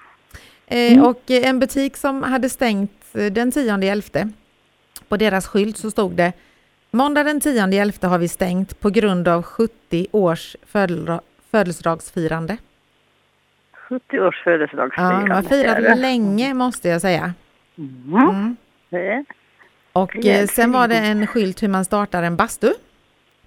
Eh, 0.66 0.92
mm. 0.92 1.04
Och 1.04 1.30
en 1.30 1.60
butik 1.60 1.96
som 1.96 2.22
hade 2.22 2.48
stängt 2.48 3.12
den 3.12 3.50
10.11. 3.50 4.32
På 5.08 5.16
deras 5.16 5.46
skylt 5.46 5.76
så 5.76 5.90
stod 5.90 6.12
det 6.12 6.32
Måndag 6.92 7.24
den 7.24 7.40
10.11 7.40 8.06
har 8.06 8.18
vi 8.18 8.28
stängt 8.28 8.80
på 8.80 8.90
grund 8.90 9.28
av 9.28 9.42
70 9.42 10.06
års 10.12 10.56
födelsedagsfirande. 11.50 12.56
70 13.90 14.20
års 14.20 14.44
födelsedagsfirande. 14.44 15.26
Ja, 15.28 15.34
har 15.34 15.42
firat 15.42 15.98
länge 15.98 16.54
måste 16.54 16.88
jag 16.88 17.00
säga. 17.00 17.34
Mm. 17.78 18.56
Mm. 18.90 19.24
Och 19.92 20.26
eh, 20.26 20.46
sen 20.46 20.72
var 20.72 20.88
det 20.88 20.96
en 20.96 21.26
skylt 21.26 21.62
hur 21.62 21.68
man 21.68 21.84
startar 21.84 22.22
en 22.22 22.36
bastu. 22.36 22.72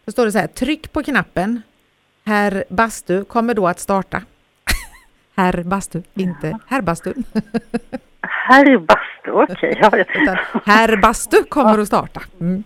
Då 0.05 0.11
står 0.11 0.25
det 0.25 0.31
så 0.31 0.39
här, 0.39 0.47
tryck 0.47 0.93
på 0.93 1.03
knappen. 1.03 1.61
Herr 2.25 2.63
bastu 2.69 3.23
kommer 3.23 3.53
då 3.53 3.67
att 3.67 3.79
starta. 3.79 4.21
herr 5.35 5.63
bastu, 5.63 6.01
inte 6.13 6.59
herr 6.67 6.81
bastu. 6.81 7.13
herr 8.21 8.77
bastu, 8.77 9.31
okej. 9.31 9.81
Okay. 9.87 10.05
herr 10.65 11.01
bastu 11.01 11.43
kommer 11.43 11.79
att 11.79 11.87
starta. 11.87 12.21
Mm. 12.39 12.63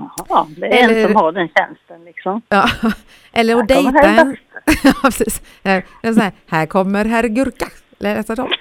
Jaha, 0.00 0.46
det 0.56 0.66
är 0.66 0.84
Eller, 0.84 0.96
en 0.96 1.06
som 1.06 1.16
har 1.16 1.32
den 1.32 1.48
tjänsten 1.48 2.04
liksom. 2.04 2.42
Ja, 2.48 2.70
eller 3.32 3.56
att 3.56 3.68
dejta 3.68 4.02
en. 4.02 4.36
ja, 4.84 4.92
precis. 5.02 5.42
Här, 5.64 5.84
här, 6.02 6.32
här 6.46 6.66
kommer 6.66 7.04
herr 7.04 7.24
Gurka. 7.24 7.68
Läsa 7.98 8.34
dem. 8.34 8.52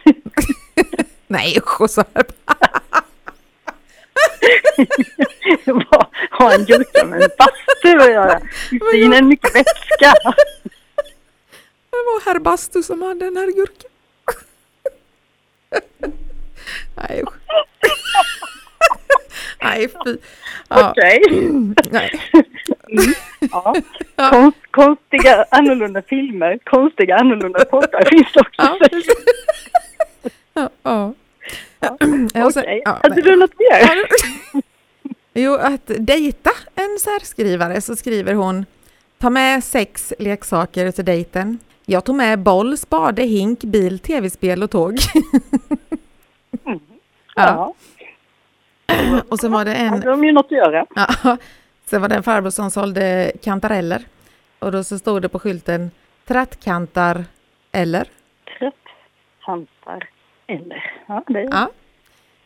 Nej 1.28 1.58
usch, 1.58 1.90
så 1.90 2.04
här. 2.14 2.26
Vad 5.66 6.08
har 6.30 6.54
en 6.54 6.66
gurka 6.66 7.06
med 7.06 7.24
en 7.24 7.30
bastu 7.38 8.00
att 8.00 8.12
göra? 8.12 8.42
Det 8.92 8.98
in 8.98 9.14
en 9.14 9.28
mycket 9.28 9.56
vätska. 9.56 10.14
Det 11.90 12.04
var 12.06 12.26
herr 12.26 12.40
Bastu 12.40 12.84
som 12.84 13.02
hade 13.02 13.26
en 13.26 13.38
herr 13.38 13.52
gurka. 13.56 13.88
Nej 16.96 17.24
usch. 17.24 17.34
Nej, 19.62 19.88
fy. 20.06 20.18
Okej. 20.68 21.22
Okay. 21.28 21.40
Mm. 21.50 21.76
Ja. 24.16 24.30
Konst, 24.30 24.58
konstiga 24.72 25.46
annorlunda 25.52 26.02
filmer, 26.02 26.60
konstiga 26.64 27.16
annorlunda 27.16 27.66
poddar 27.66 28.06
finns 28.10 28.36
också. 28.36 28.62
Ja, 30.54 30.70
ja. 30.84 31.14
ja. 31.80 31.98
ja. 32.34 32.48
Okej, 32.48 32.82
ja, 32.86 33.00
hade 33.04 33.22
du 33.22 33.36
något 33.36 33.54
mer? 33.60 34.00
Jo, 35.38 35.54
att 35.56 35.92
dejta 36.00 36.52
en 36.76 37.00
särskrivare 37.00 37.82
så 37.82 37.96
skriver 37.96 38.34
hon 38.34 38.66
Ta 39.18 39.30
med 39.30 39.64
sex 39.64 40.14
leksaker 40.20 40.92
till 40.92 41.06
dejten. 41.06 41.60
Jag 41.86 42.06
tog 42.06 42.16
med 42.16 42.40
boll, 42.40 42.78
spade, 42.78 43.24
hink, 43.24 43.64
bil, 43.64 44.00
tv-spel 44.00 44.64
och 44.64 44.72
tåg. 44.72 44.98
Mm. 46.66 46.80
Ja. 47.36 47.74
Och 49.30 49.40
sen 49.40 49.52
var 49.52 49.66
det 49.66 49.74
en... 49.74 49.94
Ja, 49.94 50.12
de 50.12 50.24
ju 50.26 50.32
något 50.32 50.46
att 50.46 50.52
göra. 50.52 50.86
Ja, 50.96 51.38
sen 51.86 52.02
var 52.02 52.10
det 52.10 52.16
en 52.16 52.24
farbror 52.24 52.50
som 52.50 52.72
sålde 52.72 53.32
kantareller. 53.44 54.02
Och 54.60 54.72
då 54.72 54.84
så 54.84 55.00
stod 55.00 55.22
det 55.22 55.30
på 55.30 55.40
skylten 55.40 55.92
trattkantar 56.26 57.26
eller? 57.72 58.08
Trattkantar 58.60 60.10
eller, 60.48 60.92
ja 61.08 61.24
det 61.28 61.40
är... 61.40 61.50
Ja. 61.52 61.70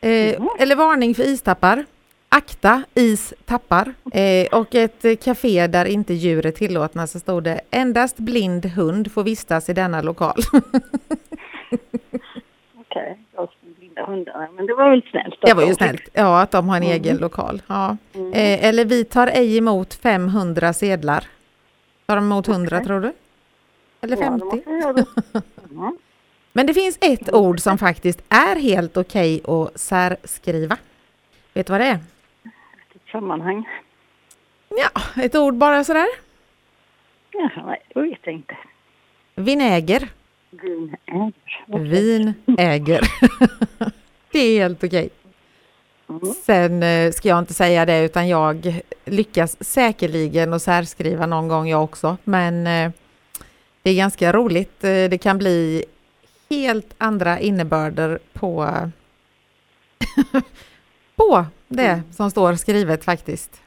Eh, 0.01 0.35
mm. 0.35 0.49
Eller 0.59 0.75
varning 0.75 1.15
för 1.15 1.23
istappar. 1.23 1.85
Akta 2.29 2.83
is 2.93 3.33
tappar. 3.45 3.93
Eh, 4.13 4.59
och 4.59 4.75
ett 4.75 5.23
café 5.23 5.67
där 5.67 5.85
inte 5.85 6.13
djur 6.13 6.45
är 6.45 6.51
tillåtna 6.51 7.07
så 7.07 7.19
stod 7.19 7.43
det 7.43 7.61
endast 7.71 8.17
blind 8.17 8.65
hund 8.65 9.11
får 9.11 9.23
vistas 9.23 9.69
i 9.69 9.73
denna 9.73 10.01
lokal. 10.01 10.37
Okej, 12.75 13.17
okay 13.19 13.28
hundarna. 14.09 14.47
Men 14.55 14.65
det 14.65 14.73
var 14.73 14.89
väl 14.89 15.03
snällt. 15.11 15.35
Det 15.41 15.53
var 15.53 15.65
ju 15.65 15.73
snällt, 15.73 16.09
ja 16.13 16.41
att 16.41 16.51
de 16.51 16.69
har 16.69 16.77
en 16.77 16.83
mm. 16.83 16.95
egen 16.95 17.17
lokal. 17.17 17.61
Ja. 17.67 17.97
Mm. 18.13 18.33
Eh, 18.33 18.65
eller 18.65 18.85
vi 18.85 19.03
tar 19.03 19.27
ej 19.27 19.57
emot 19.57 19.93
500 19.93 20.73
sedlar. 20.73 21.23
Tar 22.05 22.15
de 22.15 22.25
emot 22.25 22.47
100 22.47 22.75
okay. 22.75 22.85
tror 22.85 22.99
du? 22.99 23.13
Eller 24.01 24.17
50? 24.17 24.63
Ja, 24.65 24.89
mm. 24.89 25.97
Men 26.53 26.67
det 26.67 26.73
finns 26.73 26.97
ett 27.01 27.33
ord 27.33 27.59
som 27.59 27.77
faktiskt 27.77 28.23
är 28.29 28.55
helt 28.55 28.97
okej 28.97 29.41
okay 29.43 29.65
att 29.65 29.79
särskriva. 29.79 30.77
Vet 31.53 31.67
du 31.67 31.73
vad 31.73 31.81
det 31.81 31.87
är? 31.87 31.99
Ett 32.95 33.11
sammanhang. 33.11 33.69
Ja, 34.69 35.23
ett 35.23 35.35
ord 35.35 35.53
bara 35.53 35.83
sådär. 35.83 36.07
Ja, 37.31 37.49
nej, 37.65 37.81
det 37.93 38.01
vet 38.01 38.19
jag 38.23 38.33
inte. 38.33 38.57
Vinäger. 39.35 40.09
Vinäger. 40.49 41.33
Vin 41.67 42.33
äger. 42.57 43.01
det 44.31 44.39
är 44.39 44.59
helt 44.61 44.83
okej. 44.83 45.09
Mm. 46.09 46.21
Sen 46.21 46.83
eh, 46.83 47.11
ska 47.11 47.29
jag 47.29 47.39
inte 47.39 47.53
säga 47.53 47.85
det 47.85 48.05
utan 48.05 48.27
jag 48.27 48.81
lyckas 49.05 49.63
säkerligen 49.63 50.53
att 50.53 50.61
särskriva 50.61 51.25
någon 51.25 51.47
gång 51.47 51.67
jag 51.67 51.83
också. 51.83 52.17
Men 52.23 52.67
eh, 52.67 52.91
det 53.81 53.89
är 53.89 53.95
ganska 53.95 54.33
roligt. 54.33 54.83
Eh, 54.83 54.89
det 54.89 55.21
kan 55.21 55.37
bli 55.37 55.85
helt 56.49 56.95
andra 56.97 57.39
innebörder 57.39 58.19
på, 58.33 58.69
på 61.15 61.45
det 61.67 61.87
mm. 61.87 62.11
som 62.11 62.31
står 62.31 62.53
skrivet 62.53 63.03
faktiskt. 63.03 63.61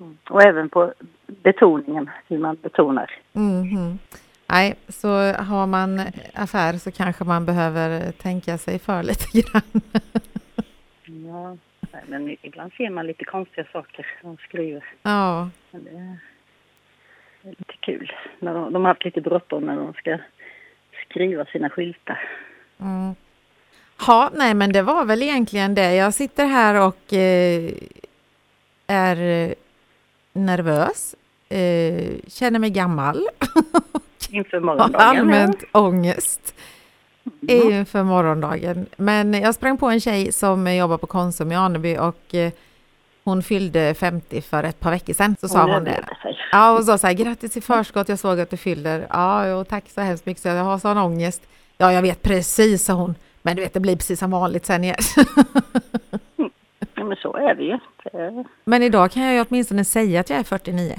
Mm. 0.00 0.16
Och 0.30 0.42
även 0.42 0.68
på 0.68 0.92
betoningen, 1.26 2.10
hur 2.28 2.38
man 2.38 2.56
betonar. 2.62 3.10
Mm. 3.34 3.98
Nej, 4.50 4.74
så 4.88 5.32
har 5.32 5.66
man 5.66 6.02
affär 6.34 6.72
så 6.72 6.90
kanske 6.90 7.24
man 7.24 7.46
behöver 7.46 8.12
tänka 8.12 8.58
sig 8.58 8.78
för 8.78 9.02
lite 9.02 9.24
grann. 9.40 9.80
ja, 11.04 11.56
men 12.06 12.36
ibland 12.42 12.72
ser 12.72 12.90
man 12.90 13.06
lite 13.06 13.24
konstiga 13.24 13.66
saker 13.72 14.06
de 14.22 14.36
skriver. 14.36 14.84
Ja. 15.02 15.50
Det 15.70 15.88
är 15.88 17.50
lite 17.50 17.74
kul. 17.80 18.12
När 18.38 18.54
de, 18.54 18.72
de 18.72 18.84
har 18.84 18.88
haft 18.90 19.04
lite 19.04 19.20
bråttom 19.20 19.64
när 19.64 19.76
de 19.76 19.92
ska 19.92 20.18
skriva 21.08 21.44
sina 21.44 21.70
skyltar. 21.70 22.28
Mm. 22.80 23.14
Ja, 24.06 24.30
nej 24.34 24.54
men 24.54 24.72
det 24.72 24.82
var 24.82 25.04
väl 25.04 25.22
egentligen 25.22 25.74
det. 25.74 25.94
Jag 25.94 26.14
sitter 26.14 26.46
här 26.46 26.86
och 26.86 27.12
eh, 27.12 27.72
är 28.86 29.54
nervös, 30.32 31.14
eh, 31.48 32.12
känner 32.28 32.58
mig 32.58 32.70
gammal. 32.70 33.28
inför 34.30 34.60
morgondagen. 34.60 35.18
Allmänt 35.18 35.64
ja. 35.72 35.80
ångest 35.80 36.54
mm. 37.48 37.72
inför 37.72 38.02
morgondagen. 38.02 38.86
Men 38.96 39.34
jag 39.34 39.54
sprang 39.54 39.78
på 39.78 39.86
en 39.86 40.00
tjej 40.00 40.32
som 40.32 40.74
jobbar 40.74 40.98
på 40.98 41.06
Konsum 41.06 41.52
i 41.52 41.54
Aneby 41.54 41.96
och 41.96 42.34
eh, 42.34 42.52
hon 43.24 43.42
fyllde 43.42 43.94
50 43.94 44.40
för 44.40 44.64
ett 44.64 44.80
par 44.80 44.90
veckor 44.90 45.14
sedan. 45.14 45.36
Så 45.40 45.46
hon 45.46 45.48
sa 45.48 45.74
hon 45.74 45.84
det. 45.84 46.04
Ja, 46.52 46.78
och 46.78 46.84
sa 46.84 46.98
så 46.98 47.06
här, 47.06 47.14
grattis 47.14 47.56
i 47.56 47.60
förskott, 47.60 48.08
jag 48.08 48.18
såg 48.18 48.40
att 48.40 48.50
du 48.50 48.56
fyller. 48.56 49.06
Ja, 49.10 49.48
jo, 49.48 49.64
tack 49.64 49.84
så 49.88 50.00
hemskt 50.00 50.26
mycket, 50.26 50.42
så 50.42 50.48
jag 50.48 50.64
har 50.64 50.78
sån 50.78 50.98
ångest. 50.98 51.42
Ja, 51.76 51.92
jag 51.92 52.02
vet 52.02 52.22
precis, 52.22 52.84
sa 52.84 52.92
hon. 52.92 53.14
Men 53.42 53.56
du 53.56 53.62
vet, 53.62 53.74
det 53.74 53.80
blir 53.80 53.96
precis 53.96 54.18
som 54.18 54.30
vanligt 54.30 54.66
sen 54.66 54.84
igen. 54.84 54.96
ja, 56.94 57.04
men 57.04 57.16
så 57.16 57.36
är 57.36 57.54
det 57.54 57.62
ju. 57.62 57.78
Men 58.64 58.82
idag 58.82 59.10
kan 59.10 59.22
jag 59.22 59.34
ju 59.34 59.44
åtminstone 59.48 59.84
säga 59.84 60.20
att 60.20 60.30
jag 60.30 60.38
är 60.38 60.44
49. 60.44 60.92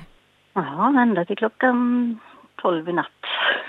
Ja, 0.53 1.01
ända 1.01 1.25
till 1.25 1.37
klockan 1.37 2.19
12 2.61 2.89
i 2.89 2.93
natt. 2.93 3.07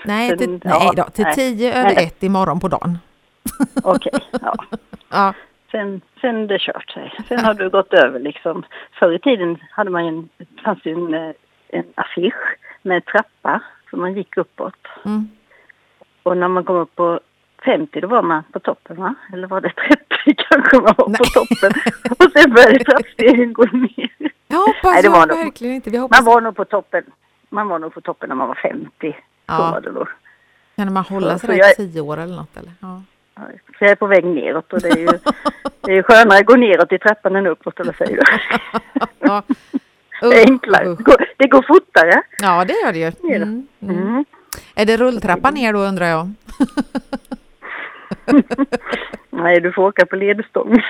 Nej, 0.05 0.37
till, 0.37 0.47
Sen, 0.47 0.61
nej 0.63 0.89
då, 0.95 1.03
till 1.03 1.23
nej. 1.23 1.35
10 1.35 1.73
över 1.73 2.03
1 2.03 2.23
imorgon 2.23 2.59
på 2.59 2.67
dagen. 2.67 2.97
Okej, 3.83 4.11
okay, 4.13 4.39
ja. 4.41 4.55
ja. 5.09 5.33
Sen, 5.71 6.01
sen 6.21 6.47
det 6.47 6.59
kört 6.59 6.91
sig. 6.91 7.13
Sen 7.27 7.39
har 7.39 7.53
du 7.53 7.69
gått 7.69 7.93
över 7.93 8.19
liksom. 8.19 8.63
Förr 8.99 9.13
i 9.13 9.19
tiden 9.19 9.57
hade 9.71 9.89
man 9.89 10.05
en, 10.05 10.29
fanns 10.63 10.79
det 10.83 10.91
en, 10.91 11.13
eh, 11.13 11.31
en 11.67 11.85
affisch 11.95 12.57
med 12.81 13.05
trappa 13.05 13.61
som 13.89 13.99
man 13.99 14.13
gick 14.13 14.37
uppåt. 14.37 14.87
Mm. 15.05 15.29
Och 16.23 16.37
när 16.37 16.47
man 16.47 16.63
kom 16.63 16.75
upp 16.75 16.95
på 16.95 17.19
50 17.65 18.01
då 18.01 18.07
var 18.07 18.21
man 18.21 18.43
på 18.51 18.59
toppen 18.59 18.97
va? 18.97 19.15
Eller 19.33 19.47
var 19.47 19.61
det 19.61 19.69
30 19.69 20.35
kanske 20.49 20.77
man 20.77 20.93
var 20.97 21.09
Nej. 21.09 21.17
på 21.17 21.25
toppen? 21.25 21.71
Och 22.19 22.31
sen 22.31 22.53
började 22.53 22.83
trappstegen 22.83 23.53
gå 23.53 23.63
ner. 23.63 24.31
Jag 24.47 24.57
hoppas 24.57 24.93
Nej, 24.93 25.01
det 25.03 25.09
var 25.09 25.27
verkligen 25.27 25.75
inte. 25.75 25.89
Vi 25.89 25.97
hoppas... 25.97 26.19
Man 26.21 26.33
var 26.33 26.41
nog 26.41 26.55
på 26.55 26.65
toppen 26.65 27.03
man 27.51 27.67
var 27.67 27.79
nog 27.79 27.93
på 27.93 28.01
toppen 28.01 28.29
när 28.29 28.35
man 28.35 28.47
var 28.47 28.55
50. 28.55 28.89
Ja. 29.45 29.57
Så 29.57 29.63
var 29.63 29.81
det 29.81 29.91
då. 29.91 30.07
Kan 30.75 30.93
man 30.93 31.03
hålla 31.03 31.39
sig 31.39 31.57
där 31.57 31.71
i 31.71 31.75
tio 31.75 32.01
år 32.01 32.17
eller 32.17 32.35
något? 32.35 32.57
Eller? 32.57 32.71
Ja. 32.79 33.01
Så 33.77 33.85
jag 33.85 33.91
är 33.91 33.95
på 33.95 34.07
väg 34.07 34.25
neråt 34.25 34.73
och 34.73 34.81
det 34.81 34.89
är 34.89 34.97
ju 34.97 35.05
det 35.81 35.97
är 35.97 36.03
skönare 36.03 36.39
att 36.39 36.45
gå 36.45 36.55
neråt 36.55 36.91
i 36.91 36.99
trappan 36.99 37.35
än 37.35 37.47
uppåt, 37.47 37.79
eller 37.79 37.93
säger 37.93 38.15
du? 38.15 38.23
ja. 39.19 39.43
det 40.21 40.41
är 40.41 40.51
enklare. 40.51 40.83
Det 40.83 41.03
går, 41.03 41.25
det 41.37 41.47
går 41.47 41.65
fortare. 41.67 42.23
Ja, 42.41 42.65
det 42.65 42.73
gör 42.73 42.93
det 42.93 42.99
ju. 42.99 43.35
Mm. 43.35 43.67
Mm. 43.79 43.97
Mm. 43.97 44.25
Är 44.75 44.85
det 44.85 44.97
rulltrappa 44.97 45.51
ner 45.51 45.73
då, 45.73 45.79
undrar 45.79 46.05
jag? 46.05 46.33
Nej, 49.29 49.59
du 49.61 49.71
får 49.71 49.83
åka 49.83 50.05
på 50.05 50.15
ledstång. 50.15 50.83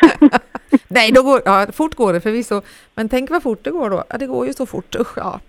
Nej, 0.87 1.11
då 1.11 1.23
går, 1.23 1.41
ja, 1.45 1.67
fort 1.73 1.95
går 1.95 2.13
det 2.13 2.21
förvisso. 2.21 2.61
Men 2.95 3.09
tänk 3.09 3.29
vad 3.29 3.43
fort 3.43 3.63
det 3.63 3.71
går 3.71 3.89
då. 3.89 4.03
Ja, 4.09 4.17
det 4.17 4.27
går 4.27 4.47
ju 4.47 4.53
så 4.53 4.65
fort. 4.65 4.95
Usch, 4.95 5.17
ja. 5.17 5.39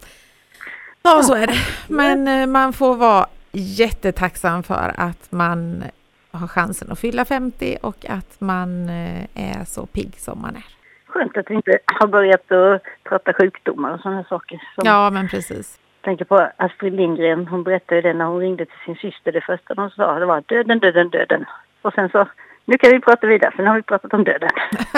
Ja, 1.02 1.22
så 1.22 1.34
är 1.34 1.46
det. 1.46 1.54
Men 1.88 2.28
eh, 2.28 2.46
man 2.46 2.72
får 2.72 2.96
vara 2.96 3.26
jättetacksam 3.52 4.62
för 4.62 4.94
att 4.96 5.32
man 5.32 5.84
har 6.30 6.48
chansen 6.48 6.92
att 6.92 6.98
fylla 6.98 7.24
50 7.24 7.76
och 7.82 8.06
att 8.08 8.40
man 8.40 8.88
eh, 8.88 9.22
är 9.34 9.64
så 9.64 9.86
pigg 9.86 10.14
som 10.16 10.40
man 10.42 10.56
är. 10.56 10.64
Skönt 11.06 11.36
att 11.36 11.50
vi 11.50 11.54
inte 11.54 11.78
har 11.86 12.06
börjat 12.06 12.52
att 12.52 12.82
prata 13.04 13.32
sjukdomar 13.32 13.94
och 13.94 14.00
sådana 14.00 14.24
saker. 14.24 14.62
Som 14.74 14.82
ja, 14.86 15.10
men 15.10 15.28
precis. 15.28 15.78
Jag 16.00 16.04
tänker 16.04 16.24
på 16.24 16.48
Astrid 16.56 16.92
Lindgren, 16.92 17.46
hon 17.46 17.62
berättade 17.62 18.00
det 18.00 18.14
när 18.14 18.24
hon 18.24 18.40
ringde 18.40 18.64
till 18.64 18.78
sin 18.84 18.96
syster. 18.96 19.32
Det 19.32 19.40
första 19.40 19.74
hon 19.76 19.90
sa 19.90 20.18
det 20.18 20.26
var 20.26 20.42
döden, 20.46 20.78
döden, 20.78 21.08
döden. 21.10 21.44
Och 21.82 21.94
sen 21.94 22.08
så, 22.08 22.28
nu 22.64 22.78
kan 22.78 22.90
vi 22.90 23.00
prata 23.00 23.26
vidare 23.26 23.52
för 23.56 23.62
nu 23.62 23.68
har 23.68 23.76
vi 23.76 23.82
pratat 23.82 24.14
om 24.14 24.24
döden. 24.24 24.50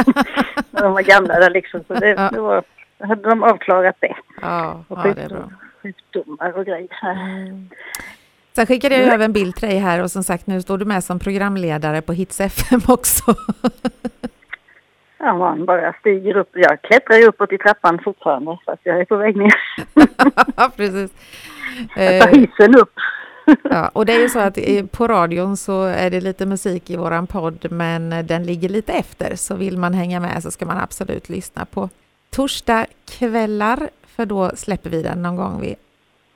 när 0.70 0.82
de 0.82 0.92
var 0.92 1.02
gamla 1.02 1.34
där 1.34 1.50
liksom. 1.50 1.80
Så 1.88 1.94
det, 1.94 2.08
ja. 2.08 2.30
det 2.32 2.40
var, 2.40 2.62
hade 2.98 3.28
de 3.28 3.42
avklarat 3.42 3.96
det. 4.00 4.16
Ja, 4.42 4.84
ja 4.88 4.96
det 5.02 5.22
är 5.22 5.28
bra. 5.28 5.50
Sjukdomar 5.84 6.58
och 6.58 6.66
grejer. 6.66 6.88
Mm. 7.02 7.68
Sen 8.56 8.66
skickade 8.66 8.96
jag 8.96 9.14
över 9.14 9.24
en 9.24 9.32
bild 9.32 9.56
till 9.56 9.68
dig 9.68 9.78
här 9.78 10.02
och 10.02 10.10
som 10.10 10.24
sagt 10.24 10.46
nu 10.46 10.62
står 10.62 10.78
du 10.78 10.84
med 10.84 11.04
som 11.04 11.18
programledare 11.18 12.02
på 12.02 12.12
Hits 12.12 12.40
FM 12.40 12.80
också. 12.88 13.34
Ja, 15.18 15.34
man 15.34 15.64
bara 15.64 15.92
stiger 15.92 16.36
upp. 16.36 16.50
Jag 16.52 16.82
klättrar 16.82 17.16
ju 17.16 17.26
uppåt 17.26 17.52
i 17.52 17.58
trappan 17.58 18.00
fortfarande 18.04 18.58
fast 18.66 18.80
jag 18.82 19.00
är 19.00 19.04
på 19.04 19.16
väg 19.16 19.36
ner. 19.36 19.54
Precis. 20.76 21.10
Jag 21.96 22.22
tar 22.22 22.28
hissen 22.28 22.74
upp. 22.74 22.92
ja, 23.62 23.88
och 23.88 24.06
det 24.06 24.12
är 24.12 24.20
ju 24.20 24.28
så 24.28 24.38
att 24.38 24.58
på 24.92 25.08
radion 25.08 25.56
så 25.56 25.82
är 25.84 26.10
det 26.10 26.20
lite 26.20 26.46
musik 26.46 26.90
i 26.90 26.96
våran 26.96 27.26
podd 27.26 27.66
men 27.70 28.26
den 28.26 28.44
ligger 28.44 28.68
lite 28.68 28.92
efter 28.92 29.36
så 29.36 29.54
vill 29.54 29.78
man 29.78 29.94
hänga 29.94 30.20
med 30.20 30.42
så 30.42 30.50
ska 30.50 30.66
man 30.66 30.78
absolut 30.78 31.28
lyssna 31.28 31.64
på 31.64 31.88
torsdag 32.34 32.86
kvällar 33.18 33.90
för 34.06 34.26
då 34.26 34.50
släpper 34.56 34.90
vi 34.90 35.02
den 35.02 35.22
någon 35.22 35.36
gång 35.36 35.60
vid 35.60 35.74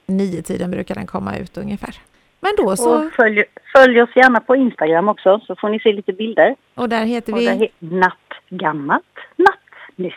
nio 0.06 0.42
tiden 0.42 0.70
brukar 0.70 0.94
den 0.94 1.06
komma 1.06 1.36
ut 1.36 1.58
ungefär. 1.58 1.94
Men 2.40 2.52
då 2.56 2.76
så... 2.76 3.10
Följ, 3.10 3.44
följ 3.72 4.02
oss 4.02 4.16
gärna 4.16 4.40
på 4.40 4.56
Instagram 4.56 5.08
också 5.08 5.40
så 5.46 5.56
får 5.56 5.68
ni 5.68 5.80
se 5.80 5.92
lite 5.92 6.12
bilder. 6.12 6.56
Och 6.74 6.88
där 6.88 7.04
heter 7.04 7.32
vi? 7.32 7.46
Där 7.46 7.68
nattgammalt, 7.78 9.04
nattnytt. 9.36 10.14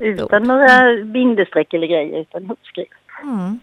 Utan 0.00 0.42
några 0.42 1.04
bindestreck 1.04 1.74
eller 1.74 1.86
grejer 1.86 2.20
utan 2.20 2.42
ihopskrivet. 2.44 2.92
Mm. 3.22 3.60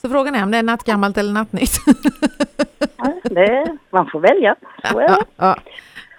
Så 0.00 0.08
frågan 0.08 0.34
är 0.34 0.42
om 0.42 0.50
det 0.50 0.58
är 0.58 0.62
nattgammalt 0.62 1.18
eller 1.18 1.32
nattnytt? 1.32 1.76
ja, 2.96 3.20
det, 3.22 3.76
man 3.90 4.10
får 4.10 4.20
välja. 4.20 4.56
Ja, 4.82 5.24
ja, 5.36 5.56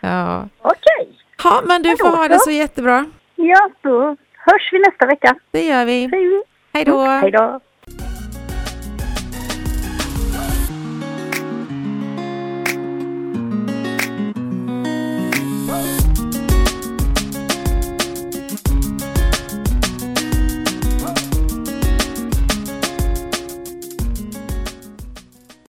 ja. 0.02 0.48
Okej. 0.62 1.02
Okay. 1.02 1.14
Ja, 1.44 1.62
men 1.66 1.82
du 1.82 1.98
får 1.98 2.18
ha 2.18 2.28
det 2.28 2.40
så 2.40 2.52
jättebra. 2.52 3.06
Ja, 3.42 3.70
då 3.82 4.16
hörs 4.34 4.70
vi 4.72 4.80
nästa 4.80 5.06
vecka. 5.06 5.36
Det 5.52 5.66
gör 5.66 5.86
vi. 5.86 6.10
Hej, 6.12 6.44
Hej 6.74 6.86
då. 6.86 7.04
Hej 7.04 7.32
då. 7.32 7.60